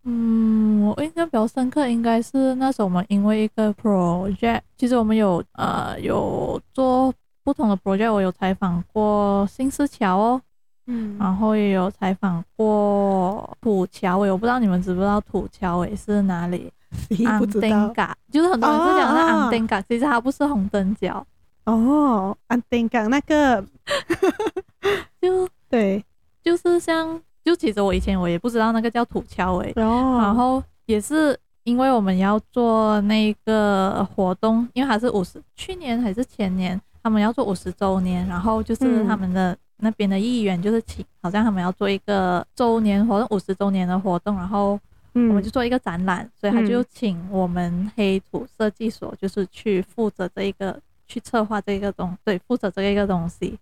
[0.04, 7.14] 嗯，我印象比较深刻应该是那时候我们因为一个 project，其实我们有呃有做。
[7.46, 10.42] 不同的 project 我有采访过新市桥哦，
[10.88, 16.72] 嗯，然后也有采访过土桥尾，我不知道你们知不知道土桥尾是哪里？
[17.40, 17.94] 不知道，
[18.32, 21.26] 就是很多人是讲那安丁港，其实它不是红灯角
[21.66, 23.64] 哦，安丁港那个。
[25.22, 26.04] 就对，
[26.44, 31.40] 就是像就其实我以前我也不知道那个叫土桥尾，哦，然后也是。
[31.66, 44.80] 因为我们要做那个活动，因为它是五十，去年还是前年，他们要做五十周年，然后就是他们的那边的议员就是请，好像他们要做一个周年活动，五十周年的活动，然后
[45.14, 53.56] 我们就做一个展览，所以他就请我们黑土设计所，就是去负责这一个，去策划这个东，对，负责这一个东西，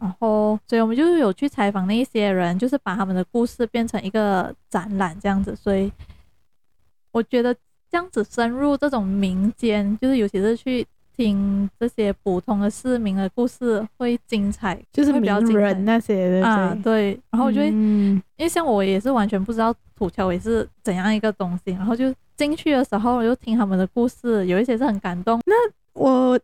[0.00, 5.92] 然后所以我们就有去采访那一些人，就是把他们的故事变成一个展览这样子，所以。
[7.10, 7.54] 我觉得
[7.90, 10.86] 这样子深入这种民间，就是尤其是去
[11.18, 17.18] 听这些普通的市民的故事，会精彩，就是名比较精彩那些啊，对。
[17.32, 25.40] 然后我就会，嗯、因为像我也是完全不知道土桥尾是怎样一个东西，然后就进去的时候，我就听他们的故事，有一些是很感动。
[25.44, 25.54] 那
[25.94, 26.38] 我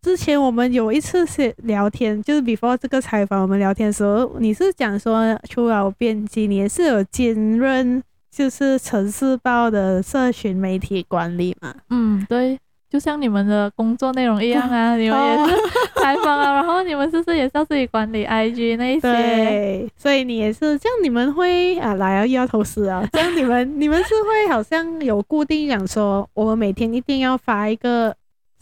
[0.00, 8.00] 之前我们有一次是聊天，就是 before 这个采访，我们聊天的时候，你是讲说，除了编辑，你也是有兼任。
[8.32, 12.56] 就是城市报的社群媒体管理嘛，嗯，对，
[12.90, 15.56] 就像你们的工作内容一样啊，你们也是
[16.02, 19.00] 采访啊，然后你们是不是也是要自己管理 IG 那一些？
[19.00, 28.12] 对，所以你也是这样，你们会啊来啊又要投资啊， 这样你们你们是会好像有固定讲说，我们每天一定要发一个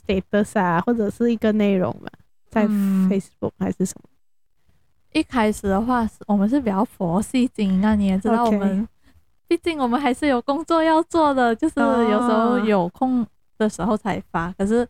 [0.06, 2.10] status 啊，或者是一个内容嘛，
[2.50, 4.02] 在 Facebook 还是什么？
[4.04, 8.86] 嗯，一开始的话我们是比较佛系经营啊，你也知道我们。
[9.48, 13.26] 毕竟我们还是有工作要做的，就是有时候有空
[13.58, 14.50] 的时候才发。
[14.52, 14.88] 可是，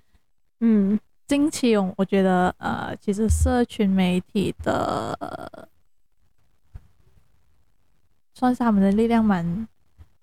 [0.60, 5.68] 嗯，近期我我觉得，呃，其实社群媒体的，呃、
[8.34, 9.66] 算是他们的力量蛮，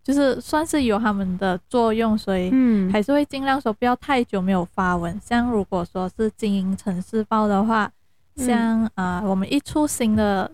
[0.03, 2.51] 就是算是有他们的作用，所以
[2.91, 5.19] 还是会尽量说不要太久没有发文。
[5.19, 7.91] 像如果说是经营城市报的话，
[8.35, 10.49] 像啊、呃，我们一出新的。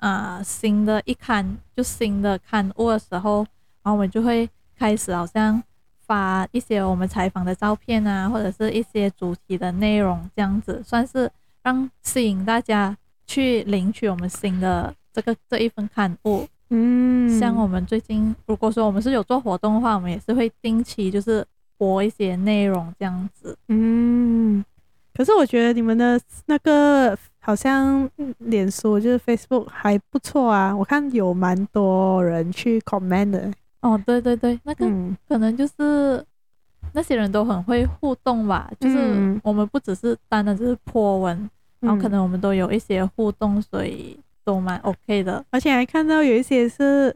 [0.00, 3.38] 啊、呃，新的一刊就新的刊物的时候，
[3.82, 5.60] 然后我们就会开始好像
[6.08, 11.30] 发一些我们采访的照片啊，或者是一些主题的内容，这样子算是
[11.62, 12.96] 让吸引大家
[13.26, 16.48] 去领取我们新的这个这一份刊物。
[16.70, 21.46] 嗯，像我们最近如果说我们是有做活动的话，我们也是会定期就是
[21.76, 23.56] 播一些内容这样子。
[23.68, 24.64] 嗯，
[25.14, 27.16] 可是我觉得你们的那个。
[27.40, 28.06] 好像
[28.40, 33.50] 脸书就是 Facebook 还不错啊，我看有蛮多人去 comment 的。
[33.80, 34.86] 哦，对对对，那个
[35.28, 36.24] 可能就是
[36.92, 41.50] 那些人都很会互动吧，嗯、就是我们不只是单单，就是 po 文，嗯、
[41.88, 45.44] 然后可能我们都有一些互动，所以都蛮 OK 的。
[45.50, 47.14] 而且还看到有一些是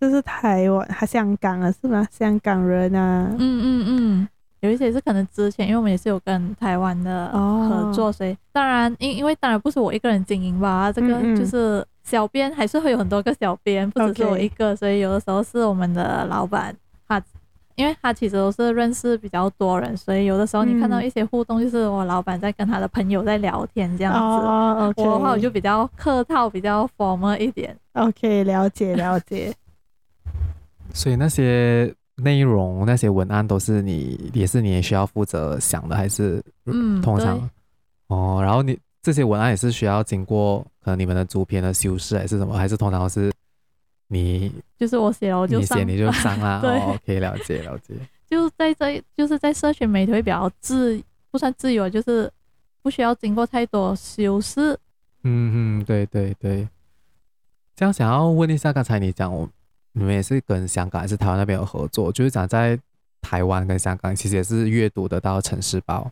[0.00, 2.06] 就是台湾还香港啊，是吗？
[2.10, 3.86] 香港人啊，嗯嗯嗯。
[3.88, 4.28] 嗯
[4.60, 16.74] 有一些是可能之前，因为我们也是有跟台湾的合作，哦、所以当然，因因为当然不是我一个人经营吧，这个就是小编还是会有很多个小编，不只是我一个，所以有的时候是我们的老板
[17.06, 17.22] 他，
[17.74, 24.18] 因为他其实都是认识比较多人，所以有的时候你看到一些互动，就是我老板在跟他的朋友在聊天这样子。
[24.18, 27.76] 哦我的话我就比较客套，比较 formal 一点。
[27.92, 29.52] OK，了解了解。
[30.94, 31.94] 所以那些。
[32.20, 37.48] 内容那些文案都是你，也是你也需要负责想的，还是嗯，通常
[38.08, 40.66] 哦，然后你这些文案也是需要经过
[40.96, 43.32] 你们的主编的修饰，还是什么，还是通常都是
[44.08, 47.94] 你就是我写了我就上，你写你就上啦， 对哦，可以了解了解。
[48.28, 52.30] 就在这就是在社群媒体会比较自不算自由，就是
[52.82, 54.78] 不需要经过太多修饰。
[55.24, 56.68] 嗯嗯，对对对。
[57.74, 59.48] 这样想要问一下，刚才你讲我。
[59.92, 62.12] 你们也是跟香港还是台湾那边有合作？
[62.12, 62.78] 就是讲在
[63.20, 66.08] 台湾跟香港，其实也是阅读得到《城市报》，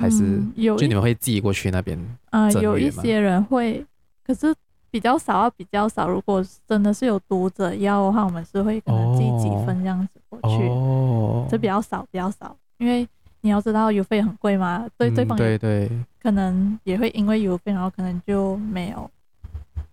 [0.00, 0.76] 还是有？
[0.76, 1.98] 就你们会寄过去那边？
[2.30, 3.84] 啊、呃，有一些人会，
[4.28, 4.54] 可是
[4.90, 6.06] 比较少啊，比较少。
[6.06, 10.68] 如果真的是有读者要的话，我们是会可能寄几份这样子过去。
[10.68, 13.08] 哦，这比较少，比较少，因为
[13.40, 15.90] 你要知道邮费很贵嘛，对对方、嗯、对对，
[16.22, 19.10] 可能也会因为邮费，然后可能就没有。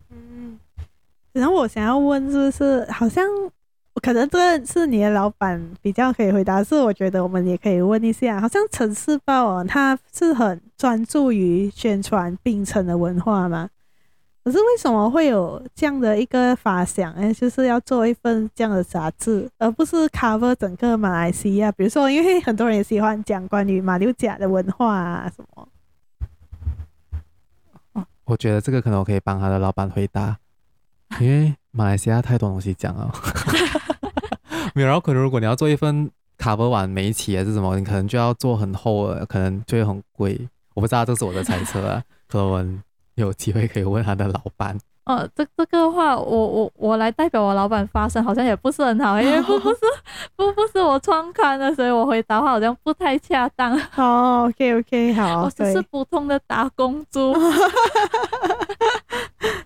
[0.10, 0.60] 嗯。
[1.32, 3.26] 然后我想要问，是不是好像
[4.02, 8.42] 可能这个是你的老板比较可以回答，是我觉得我们也可以问一下。
[8.42, 13.70] 好像《城市报》哦，它是很专注于宣传槟城的文化嘛。
[14.46, 17.12] 可是为什么会有这样的一个发想？
[17.14, 21.72] 哎，就是要做一份这样的杂志，而不是 cover 整个马来西亚。
[21.72, 25.68] 比如说，因为很多人也喜欢讲关于马六甲的文化啊什么。
[28.26, 30.38] 我觉得这个可能我可以帮他的老板回答。
[31.20, 33.12] 因为马来西亚太多东西讲了，
[34.76, 40.48] 没有，然后可能如果你要做一份 cover 完每一期还是什么，你可能就要做很厚的，可能就会很贵。
[40.76, 42.04] 我不知道，这是我的猜测啊。
[42.28, 42.80] 可能
[43.16, 44.78] 有机会可以问他的老板。
[45.06, 49.78] 哦，这这个话，我我我来代表我老板发声，好像也不是很好，因为不不是
[50.36, 53.80] 不不是我创刊的，所以我回答话好像不太恰当。
[53.98, 57.36] 哦，OK OK，好，我只是普通的打工族。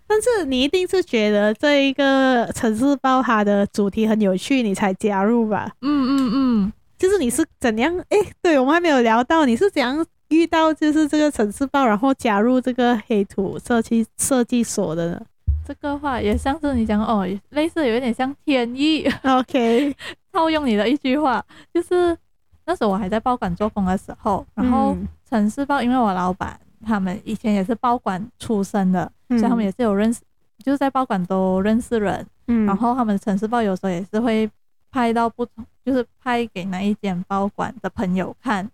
[0.06, 5.72] 但是你一定是觉得这一个城市报它的主题很有趣，你才加入吧？
[5.82, 7.98] 嗯嗯嗯，就是你是怎样？
[8.10, 15.22] 哎，对，我们还没有聊到，你是怎样遇到就是这个城市报，然后加入这个黑土设计设计所的呢？
[15.68, 19.08] 这个话也像是你讲哦，类似有一点像天意。
[19.24, 19.96] OK，
[20.32, 22.18] 套用你的一句话，就是
[22.66, 24.98] 那时候我还在报馆做工的时候，然后
[25.30, 29.12] 城市报因为我老板他们以前也是报馆出身的。
[29.30, 30.22] 所以他们也是有认识，
[30.64, 34.50] 就是在报馆都认识人，嗯，然后他们城市报有时候也是会
[34.90, 38.68] 拍到不同，就是拍给那一间报馆的朋友看。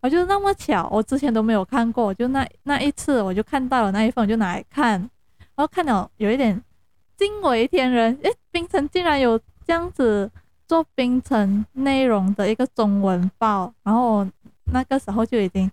[0.00, 4.92] 我就那么巧，我之前都没有看过，就那那一次我就看到了那一份，我就拿来看，
[5.54, 6.62] 然后看到有一点
[7.16, 10.30] 惊为天人，诶，冰城竟然有这样子
[10.66, 14.26] 做冰城内容的一个中文报，然后
[14.72, 15.70] 那个时候就已经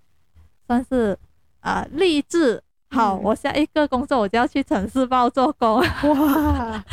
[0.67, 1.17] 算是
[1.61, 2.61] 啊、励志。
[2.89, 5.75] 好，我下一个工作我就要去城市报做工。
[5.81, 6.83] 哇，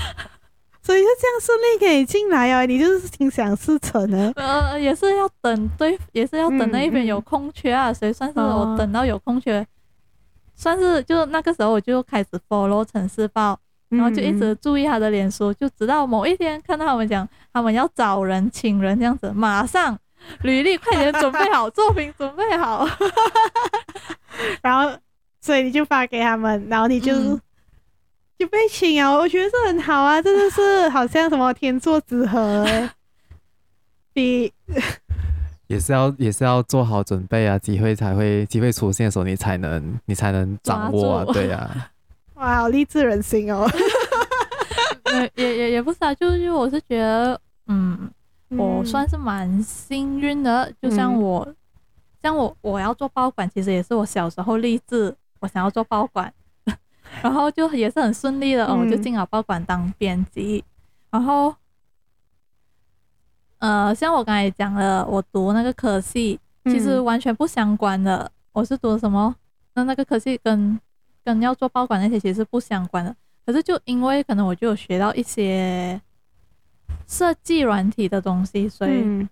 [0.84, 2.66] 所以就这样顺利可以进来啊？
[2.66, 4.30] 你就是心想事成呢？
[4.36, 7.90] 呃，也是要等，对，也是要等那一边有空缺啊。
[7.90, 9.66] 所以算是我等到有空缺，
[10.54, 13.58] 算是就那个时候我就开始 follow 城市报，
[13.88, 19.98] 然后就一直注意他的脸书，就直到某一天看到他们讲他们要找人请人这样子，马上
[20.42, 22.86] 履历快点准备好，作品准备好，
[24.60, 24.94] 然后
[25.40, 27.40] 所以你就发给他们，然后你就、嗯、
[28.38, 29.10] 就被请啊！
[29.12, 32.90] 我觉得这很好啊，真的是好像什么天作之合欸，
[34.12, 34.52] 比。
[35.66, 41.90] 也是要也是要做好准备啊，机会才会机会出现的时候，你才能你才能掌握啊，对啊。
[42.34, 43.66] 哇，好励志人心哦。
[45.36, 48.10] 也也也不是啊，就是我是觉得，嗯，
[48.50, 50.70] 嗯我算是蛮幸运的。
[50.82, 51.56] 就像我，嗯、
[52.22, 56.32] 像我我要做报馆，其实也是我小时候立志，我想要做报馆，
[57.22, 60.64] 然后就也是很顺利的，嗯、我就进了报馆当编辑，
[61.10, 61.54] 然后。
[63.60, 68.18] 呃，像我刚才讲了，我读那个科系，其实完全不相关的。
[68.18, 69.34] 嗯、我是读什么？
[69.72, 70.78] 那那个科系跟
[71.24, 73.16] 跟要做报馆那些其实是不相关的。
[73.46, 75.98] 可是就因为可能我就有学到一些
[77.06, 79.26] 设计软体的东西，所以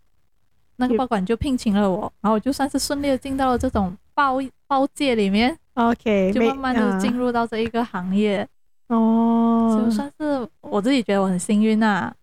[0.77, 5.59] 那个报馆就聘请了我，然后我就算是顺利的进到了这种报报界里面。
[5.75, 8.47] OK，就慢慢的进入到这一个行业。
[8.89, 12.15] 哦，就算是我自己觉得我很幸运呐、啊。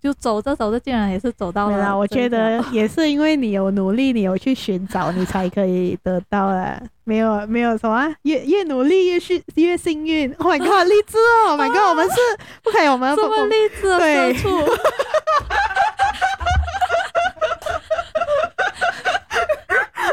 [0.00, 1.98] 就走着走着，竟然也是走到了。
[1.98, 6.80] 我觉得 也是因为你有努力，你有去寻找，你才可以得到了。
[7.02, 10.32] 没有，没有什么，越越努力越是越幸运。
[10.34, 12.14] Oh my god，励志哦！Oh my god，我们是
[12.62, 14.48] 不可以，我们这么励志的社畜。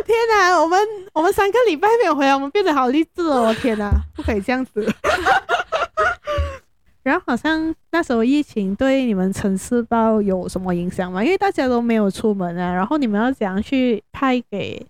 [0.04, 0.80] 天哪，我们
[1.14, 3.54] 我们三个礼拜没有回来，我们变得好励志哦！
[3.62, 4.91] 天哪， 不可以这样子。
[7.04, 11.24] 然后好像那时候疫情对你们城市报有什么影响吗？
[11.24, 14.84] 因为大家都没有出门啊，然后你们要怎样去派给，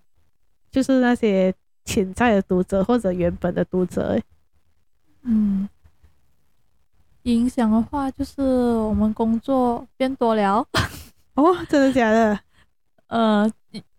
[0.72, 1.54] 就是那些
[1.84, 4.18] 潜在的读者或者原本的读者？
[5.24, 5.68] 嗯，
[7.24, 10.66] 影响的话就是我们工作变多了。
[11.34, 12.40] 哦，真的假的？
[13.08, 13.52] 呃，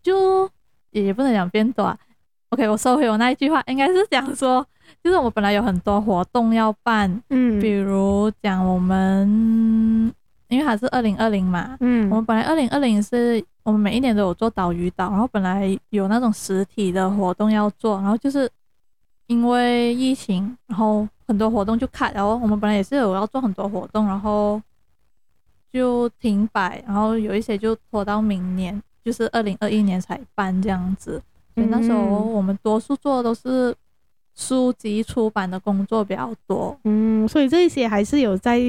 [0.03, 0.51] 就
[0.93, 1.95] 也不能讲变多。
[2.51, 4.67] OK，我收回我那一句话，应该是讲说。
[5.03, 9.27] 就是我们本来有很多活动要办，嗯，比如讲我们，
[10.47, 18.49] 因为还是二零二零嘛，嗯，我们本来二零二零是我们每一年都有做岛屿岛，然后本来有那种实体的活动要做，然后就是
[19.27, 24.61] 因为疫情，然后很多活动就卡，然后我们本来也是有要做很多活动，然后
[25.73, 31.21] 就停摆，然后有一些就拖到明年，就是二零二一年才办这样子，
[31.57, 33.75] 所以那时候我们多数做的都是。
[34.39, 38.61] 书籍出版的工作比较多，嗯，所以这些还是有在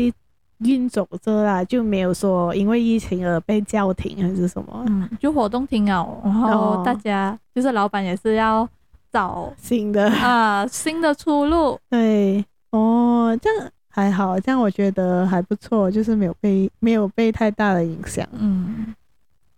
[0.59, 8.65] 运走着啦，就没有说因为疫情而被叫停还是什么，嗯，就活动停了，然后大家、哦、就是老板也是要
[9.11, 18.95] 找新的啊新的出路， 对，哦，这样还好，这样我觉得还不错，就是没有被没有被太大的影响，嗯，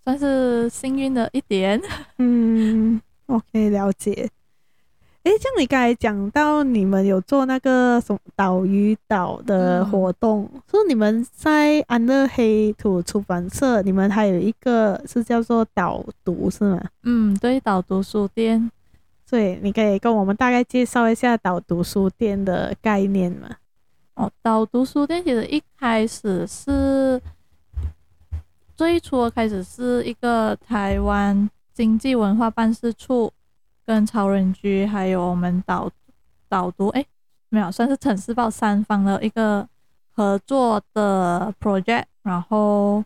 [0.04, 1.80] 算是幸运的一点，
[2.18, 3.00] 嗯
[3.30, 4.30] ，OK，了解。
[5.24, 16.82] 哎，像你刚才讲到，你们有做那个什么岛屿岛的活动，说、嗯、你们在安乐黑土出版社，你们还有一个是叫做岛读，是吗？
[17.04, 18.72] 嗯，对，岛读书店。
[19.30, 23.50] 对，你可以跟我们大概介绍一下岛读书店的概念吗？
[24.16, 27.22] 哦，岛读书店其实一开始是
[28.76, 31.50] 最初的开始是一个台湾
[31.80, 33.32] 经济文化办事处。
[33.86, 35.90] 跟潮人居还有我们导
[36.48, 37.04] 导读，哎，
[37.50, 39.68] 没有，算是城市报三方的一个
[40.12, 43.04] 合作的 project，然后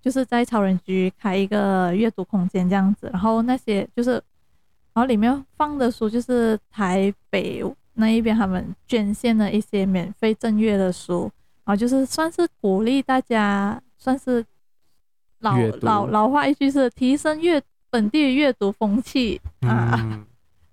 [0.00, 4.22] 就是在潮人居开一个阅读空间这样子，然后那些就是，然
[4.94, 7.62] 后里面放的书就是台北
[7.92, 11.30] 那一边他们捐献的一些免费赠阅的书，
[11.64, 14.42] 然后就是算是鼓励大家，算是
[15.40, 17.62] 老老老话一句是提升阅。
[17.94, 20.26] 本地阅读风气啊，嗯、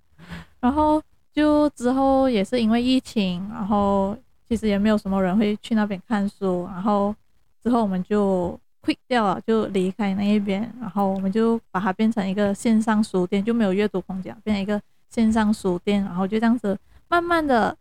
[0.58, 1.00] 然后
[1.32, 4.16] 就之后也是因为疫情，然后
[4.48, 7.14] 其实也没有什么人会去那边看书，然后
[7.62, 17.76] 之后我们就 quit 掉了，就离开那一边，然后我们就把它变成一个线上书店，就没有阅读空间，变成一个线上书店，然后就这样子慢慢的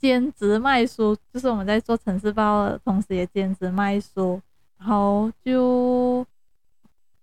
[0.00, 4.42] 兼职卖书，就是我们在做城市报的同时也兼职卖书，
[4.80, 6.26] 然后就。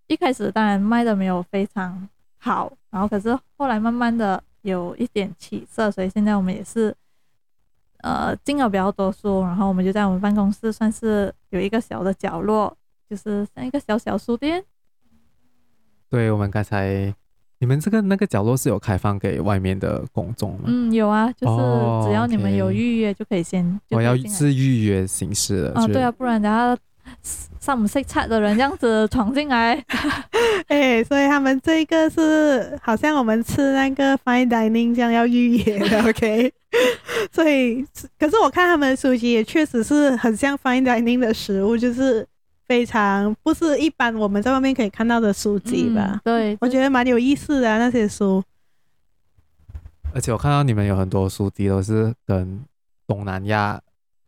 [0.08, 6.95] 一开始当然卖的没有非常好，然后可是后来慢慢的有一点起色，所以现在我们也是，
[8.01, 12.76] 呃，进了比较多书，然后我们就在我们办公室算是有一个小的角落，
[13.10, 14.64] 就是像一个小小书店。
[16.10, 17.14] 对，我们刚才
[17.58, 20.66] 你们这个那个角落是有开放给外面的公众吗？
[20.66, 23.66] 嗯，有啊，就是只要你们有预约就可以先。
[23.89, 25.82] 我、哦 okay 哦、要是预约形式的。
[25.82, 26.78] 哦，对啊，不然等下
[27.60, 29.74] 上不识菜的人这样子闯进来。
[30.68, 36.53] 哎、欸，所以他们这个是好像我们吃那个 fine dining 这样要预约的， OK？
[37.32, 37.86] 所以，
[38.20, 42.28] 可是我看他们的书籍也确实是很像 fine dining 的食物，就是。
[42.68, 46.14] 非常不是一般我们在外面可以看到的书籍吧？
[46.16, 48.43] 嗯、对，我觉得蛮有意思的、啊、那些书。
[50.16, 52.60] 而且我看到你们有很多书籍都是跟
[53.06, 53.80] 东南亚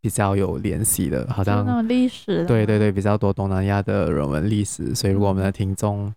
[0.07, 2.45] 比较有联系的，好像那种历史。
[2.45, 4.95] 对对对，比较多东南亚的人文历史。
[4.95, 6.15] 所以如果我们的听众、嗯，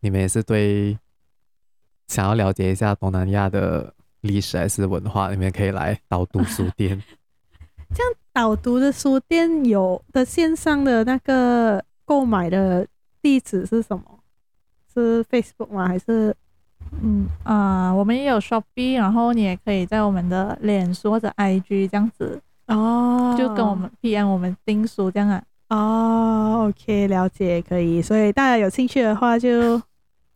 [0.00, 0.98] 你们也是对
[2.06, 7.02] 想要了解一下东南亚的历史还是文化，你们可以来导读书店。
[7.94, 8.12] 这样。
[8.32, 12.86] 导读的书店有的线上的那个购买的
[13.20, 14.20] 地址是什么？
[14.94, 15.88] 是 Facebook 吗？
[15.88, 16.32] 还是
[17.02, 25.42] 嗯啊、呃，我们也有 Shopee，然后你也可以在我们的脸书或者 IG 这样子哦，就跟我们 PM 我们订书这样啊。
[25.68, 28.00] 哦，OK，了解，可以。
[28.00, 29.82] 所以大家有兴趣的话就，就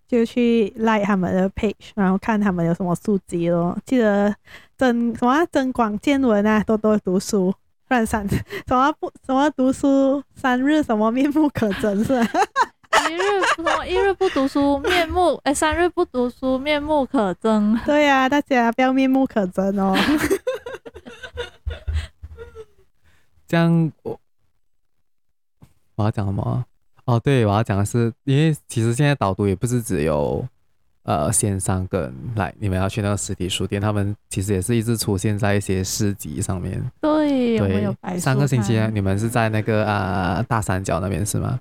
[0.09, 3.79] 就去 like 他们的 page，然后看他们有什么书籍咯。
[3.87, 4.35] 记得
[4.77, 7.55] 增什么增广见闻啊，多多读书。
[7.89, 8.39] 不然三什
[8.75, 12.31] 么不什么读书三日什么面目可憎是吧？
[13.11, 13.21] 一日
[13.55, 17.79] 什么一日不读书面目 哎、欸、三日不读书面目可憎。
[17.85, 19.95] 对呀、啊，大家不要面目可憎哦。
[23.53, 24.19] 这样我
[25.97, 26.65] 我要讲什么？
[27.05, 30.49] 哦，对，我要讲的是，因为其实现在导读也不是只有。
[31.05, 36.81] 呃，线上跟来，你们要去那个实体书店，他们其实也是一直出现在一些市集上面。
[37.01, 41.59] 对，对，有上个星期你们是在那个啊、呃、大三角那边是吗？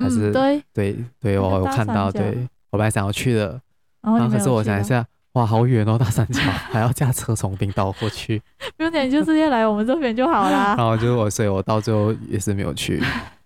[0.00, 2.36] 还是、嗯、对对对，我有看到，对
[2.70, 3.60] 我本来想要去的，
[4.00, 8.40] 然后可是我想一下，哇，好远哦，大三角还要驾车从冰岛过去。
[8.76, 10.74] 不用点，就直接来我们这边就好啦。
[10.76, 13.02] 然后就是我，所以我到最后也是没有去，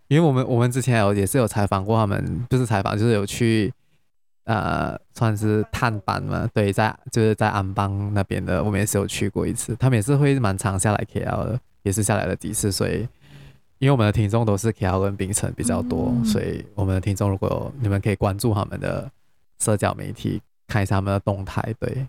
[0.09, 3.72] 因为我们我们之前有也是有采访过他们，不是采访，就是有去。
[4.49, 9.74] 呃，算是探班嘛，对，在就是在安邦那边的，我们也是有去过一次。
[9.74, 12.70] 他们也是会蛮常下来 KL 的，也是下来了几次。
[12.70, 13.01] 所以，
[13.80, 19.11] 因为我们的听众都是 KL 跟冰城比较多，嗯，所以我们的听众如果有你们可以关注他们的
[19.59, 21.62] 社交媒体，看一下他们的动态。
[21.78, 22.06] 对，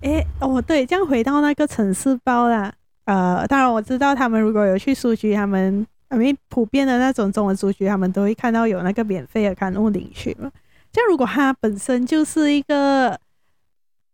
[0.00, 2.72] 诶，哦，对，这样回到那个城市包啦。
[3.04, 10.50] 呃，当然我知道他们如果有去书局，他们因为普遍的那种中文书局，他们都会看到有那个免费的刊物领取嘛。
[10.92, 13.18] 就如果它本身就是一个，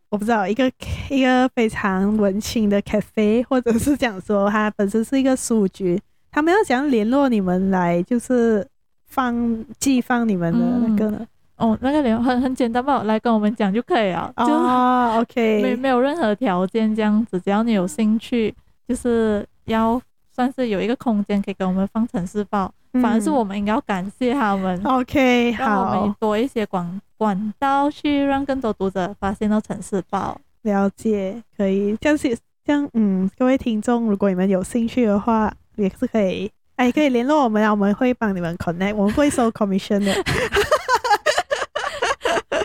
[0.09, 0.71] 我不知道一个
[1.11, 6.01] 一个非常文青的 cafe，或者是讲说它本身是一个书局，
[6.31, 8.67] 他们要怎样联络你们来，就是
[9.07, 11.27] 放寄放你们的那个？
[11.59, 14.33] 哦，那个联很很简单吧，来跟我们讲就可以了。
[14.37, 18.55] 就哦，OK， 没没有任何条件这样子，只要你有兴趣，
[18.89, 20.01] 就是要
[20.33, 22.73] 算是有一个空间可以给我们放城市报。
[23.03, 24.81] 反而是我们应该要感谢他们。
[24.83, 30.41] OK，好，让我们多一些广管道去让更多读者发现到城市报。
[30.63, 32.35] 了解，可以，这样是
[32.65, 40.13] 这样，嗯，各位听众，如果你们有兴趣的话，也是可以，哎，可以联络我们啊，我们会帮你们 connect，我们会收 commission 的。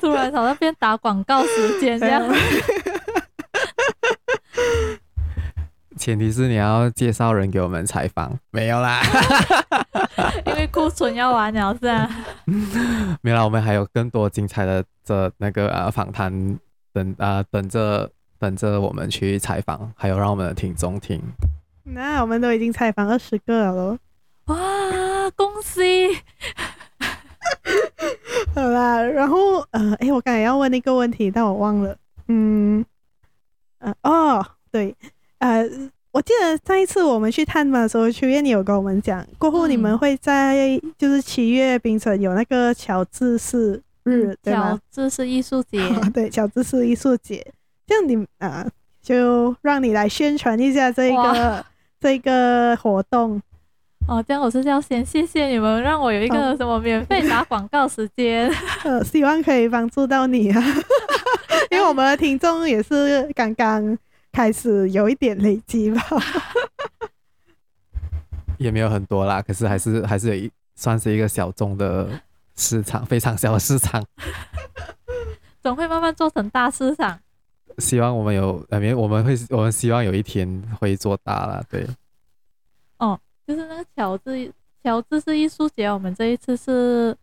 [0.04, 2.22] 突然从那边打广告时间这样。
[5.98, 9.02] 前提是你要介绍人给我们采访，没有啦，
[10.46, 12.10] 因为库存要完了，是啊，
[13.22, 16.60] 没有啦，我们还有更多精彩的这那个呃访谈
[16.92, 21.22] 等啊、呃、等着等着我们去采访，还有让我们的听众听。
[21.84, 23.98] 那我们都已经采访二十个了，
[24.48, 24.58] 哇，
[25.38, 26.10] 恭喜！
[28.56, 31.96] 好啦，然后呃，哎，我刚才要问那个问题，但我忘了，
[32.28, 32.86] 嗯，
[33.80, 34.96] 呃，哦，对。
[35.40, 35.68] 呃，
[36.12, 44.80] 我记得上一次我们去探访的时候，秋叶你有跟我们讲，过后你们会在就是七月冰城有那个乔治市日，对吗？
[44.92, 47.46] 乔治市艺术节，哦，对，乔治市艺术节，
[47.88, 48.66] 这样你啊，
[49.02, 51.66] 就让你来宣传一下这个
[52.00, 53.42] 这个活动。
[54.08, 58.52] 哦，这样我是要先谢谢你们，让我有一个什么免费打 广告时间。
[58.84, 60.62] 呃，希望可以帮助到你啊，
[61.72, 63.98] 因为我们的听众也是刚刚。
[64.36, 66.02] 开始有一点累积吧，
[68.58, 72.10] 也没有很多啦，可是还是还是有一算是一个小众的
[72.56, 74.04] 市场，非常小的市场，
[75.62, 77.20] 总会慢慢做成大市场。
[77.78, 81.86] 希望我们有，呃，没，我们会，我们希望有一天会做大了，对。
[82.98, 84.52] 哦，就是那个乔治，
[84.84, 87.16] 乔治是艺术节，我们这一次是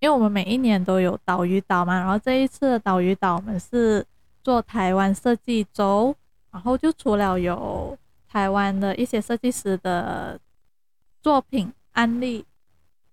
[0.00, 4.04] 因为我们每一年都有岛屿岛嘛，然后这一次的岛屿岛我们是
[4.42, 6.14] 做台湾设计周，
[6.50, 7.96] 然后就除了有
[8.28, 10.38] 台湾的一些设计师的
[11.22, 12.44] 作品案例，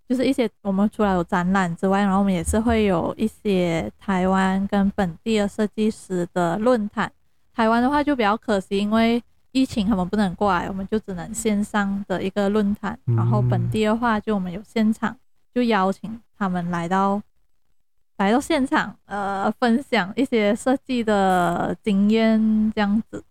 [0.07, 7.11] 就是一些我们除了有展览之外，然后我们也是会有一些台湾跟本地的设计师的论坛。
[7.53, 9.23] 台湾的话就比较可惜，因为
[9.55, 12.99] 疫情他们不能过来，我们就只能线上的一个论坛。
[13.05, 15.15] 然后本地的话，就我们有现场，
[15.53, 17.21] 就邀请他们来到
[18.17, 22.37] 来到现场，呃，分享一些设计的经验
[22.75, 23.23] 这样子。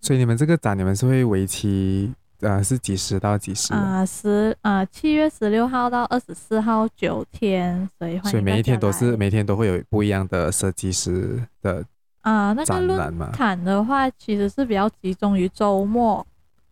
[0.00, 3.74] 所以你们这个展，你们是会为期呃是几时到几时？
[3.74, 11.84] 啊、呃，十啊七月十六号到二十四号九天，所以所以每一天都是每天都会有不一样的设计师的。
[12.22, 16.26] 啊、呃，那个论坛的话，其实是比较集中于周末，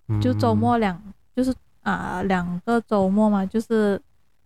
[0.09, 1.01] 嗯、就周末两，
[1.34, 3.99] 就是啊两个周末嘛，就是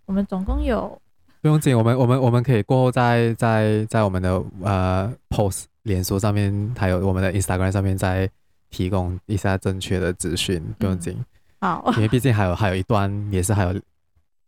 [0.07, 0.97] 我们总共有。
[1.41, 8.31] 不用紧，我们我们我们可以过后再在在我们的呃 post 脸书上面，还有我们的 Instagram 上面再
[8.71, 11.17] 提供一下正确的资讯，不用紧、
[11.59, 11.83] 嗯。
[11.83, 13.75] 好，因为毕竟还有还有一段，也是还有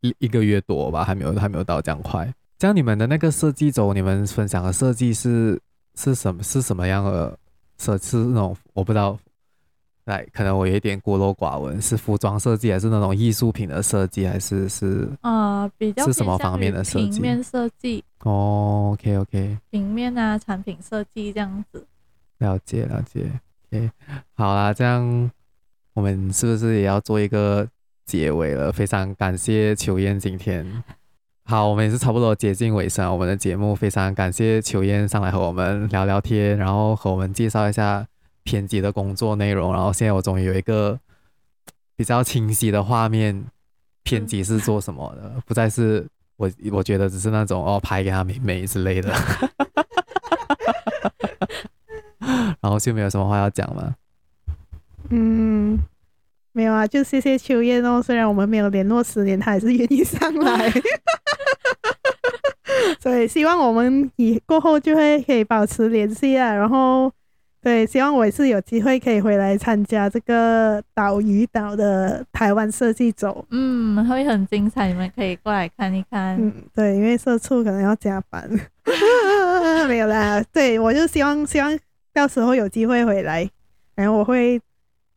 [0.03, 2.33] 一一个月多吧，还没有还没有到这样快。
[2.57, 5.61] 这样你们的那个设计周，你们分享的设计是？
[5.95, 7.39] 是什么是什么样的
[7.79, 8.11] 设计？
[8.11, 9.19] 是那种我不知道，
[10.05, 17.11] 来可能我有一点孤陋寡闻，是服装设计还是那种艺术品的设计，还是是呃比较是什么方面的设计？
[17.11, 21.87] 平面设计哦，OK OK，平面啊，产品设计这样子。
[22.39, 23.31] 了解了解
[23.71, 23.91] ，OK，
[24.35, 25.31] 好啦，这样
[25.95, 27.67] 我们是不是也要做一个
[28.05, 28.71] 结尾了？
[28.73, 30.67] 非常感谢秋燕今天。
[31.47, 33.13] 好，我们也是差不多接近尾声。
[33.13, 38.07] 我们的节目非常感谢秋燕上来和我们聊聊天，然后和我们介绍一下
[38.43, 39.71] 编辑的工作内容。
[39.71, 40.99] 然后现在我终于有一个
[41.97, 43.45] 比较清晰的画面，
[44.03, 46.07] 编辑是做什么的，不再是
[46.39, 49.13] 我我觉得只是那种哦拍给他美美之类的。
[52.63, 53.95] 然后就没有什么话要讲了。
[55.11, 55.79] 嗯。
[56.57, 58.01] 没有啊，就谢谢秋燕哦。
[58.01, 60.71] 虽然我们没有联络十年，他还是愿意上来。
[63.01, 66.55] 所以希望我们以过后就会可以保持联系啊。
[66.55, 67.11] 然后，
[67.61, 73.45] 对，希望我也是有机会可以回来参加这个岛屿岛的台湾设计周。
[73.51, 76.37] 嗯，会很精彩，你们可以过来看一看。
[76.41, 78.49] 嗯，对，因为社畜可能要加班。
[79.89, 81.79] 没有啦，对，我就希望希望
[82.13, 83.49] 到时候有机会回来，
[83.95, 84.61] 然后我会。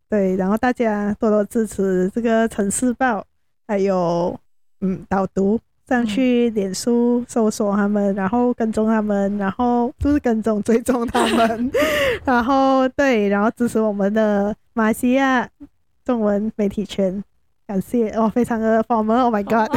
[0.10, 3.26] 对，然后大家多多支持这个城市报，
[3.68, 4.40] 还有
[4.80, 11.72] 嗯导读上去脸书搜索他们，然后跟踪他们，然后不是跟踪 追踪他们，
[12.26, 15.48] 然后对，然后支持我们的马来西亚
[16.04, 17.24] 中文媒体圈，
[17.66, 19.74] 感谢哦，非常的 formal，Oh my god，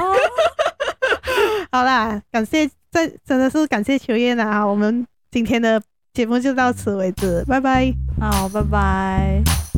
[1.70, 5.80] 好啦，感谢这真的是感谢秋燕啦，我们今天的
[6.12, 9.69] 节目就到此为止，拜拜，好，拜拜。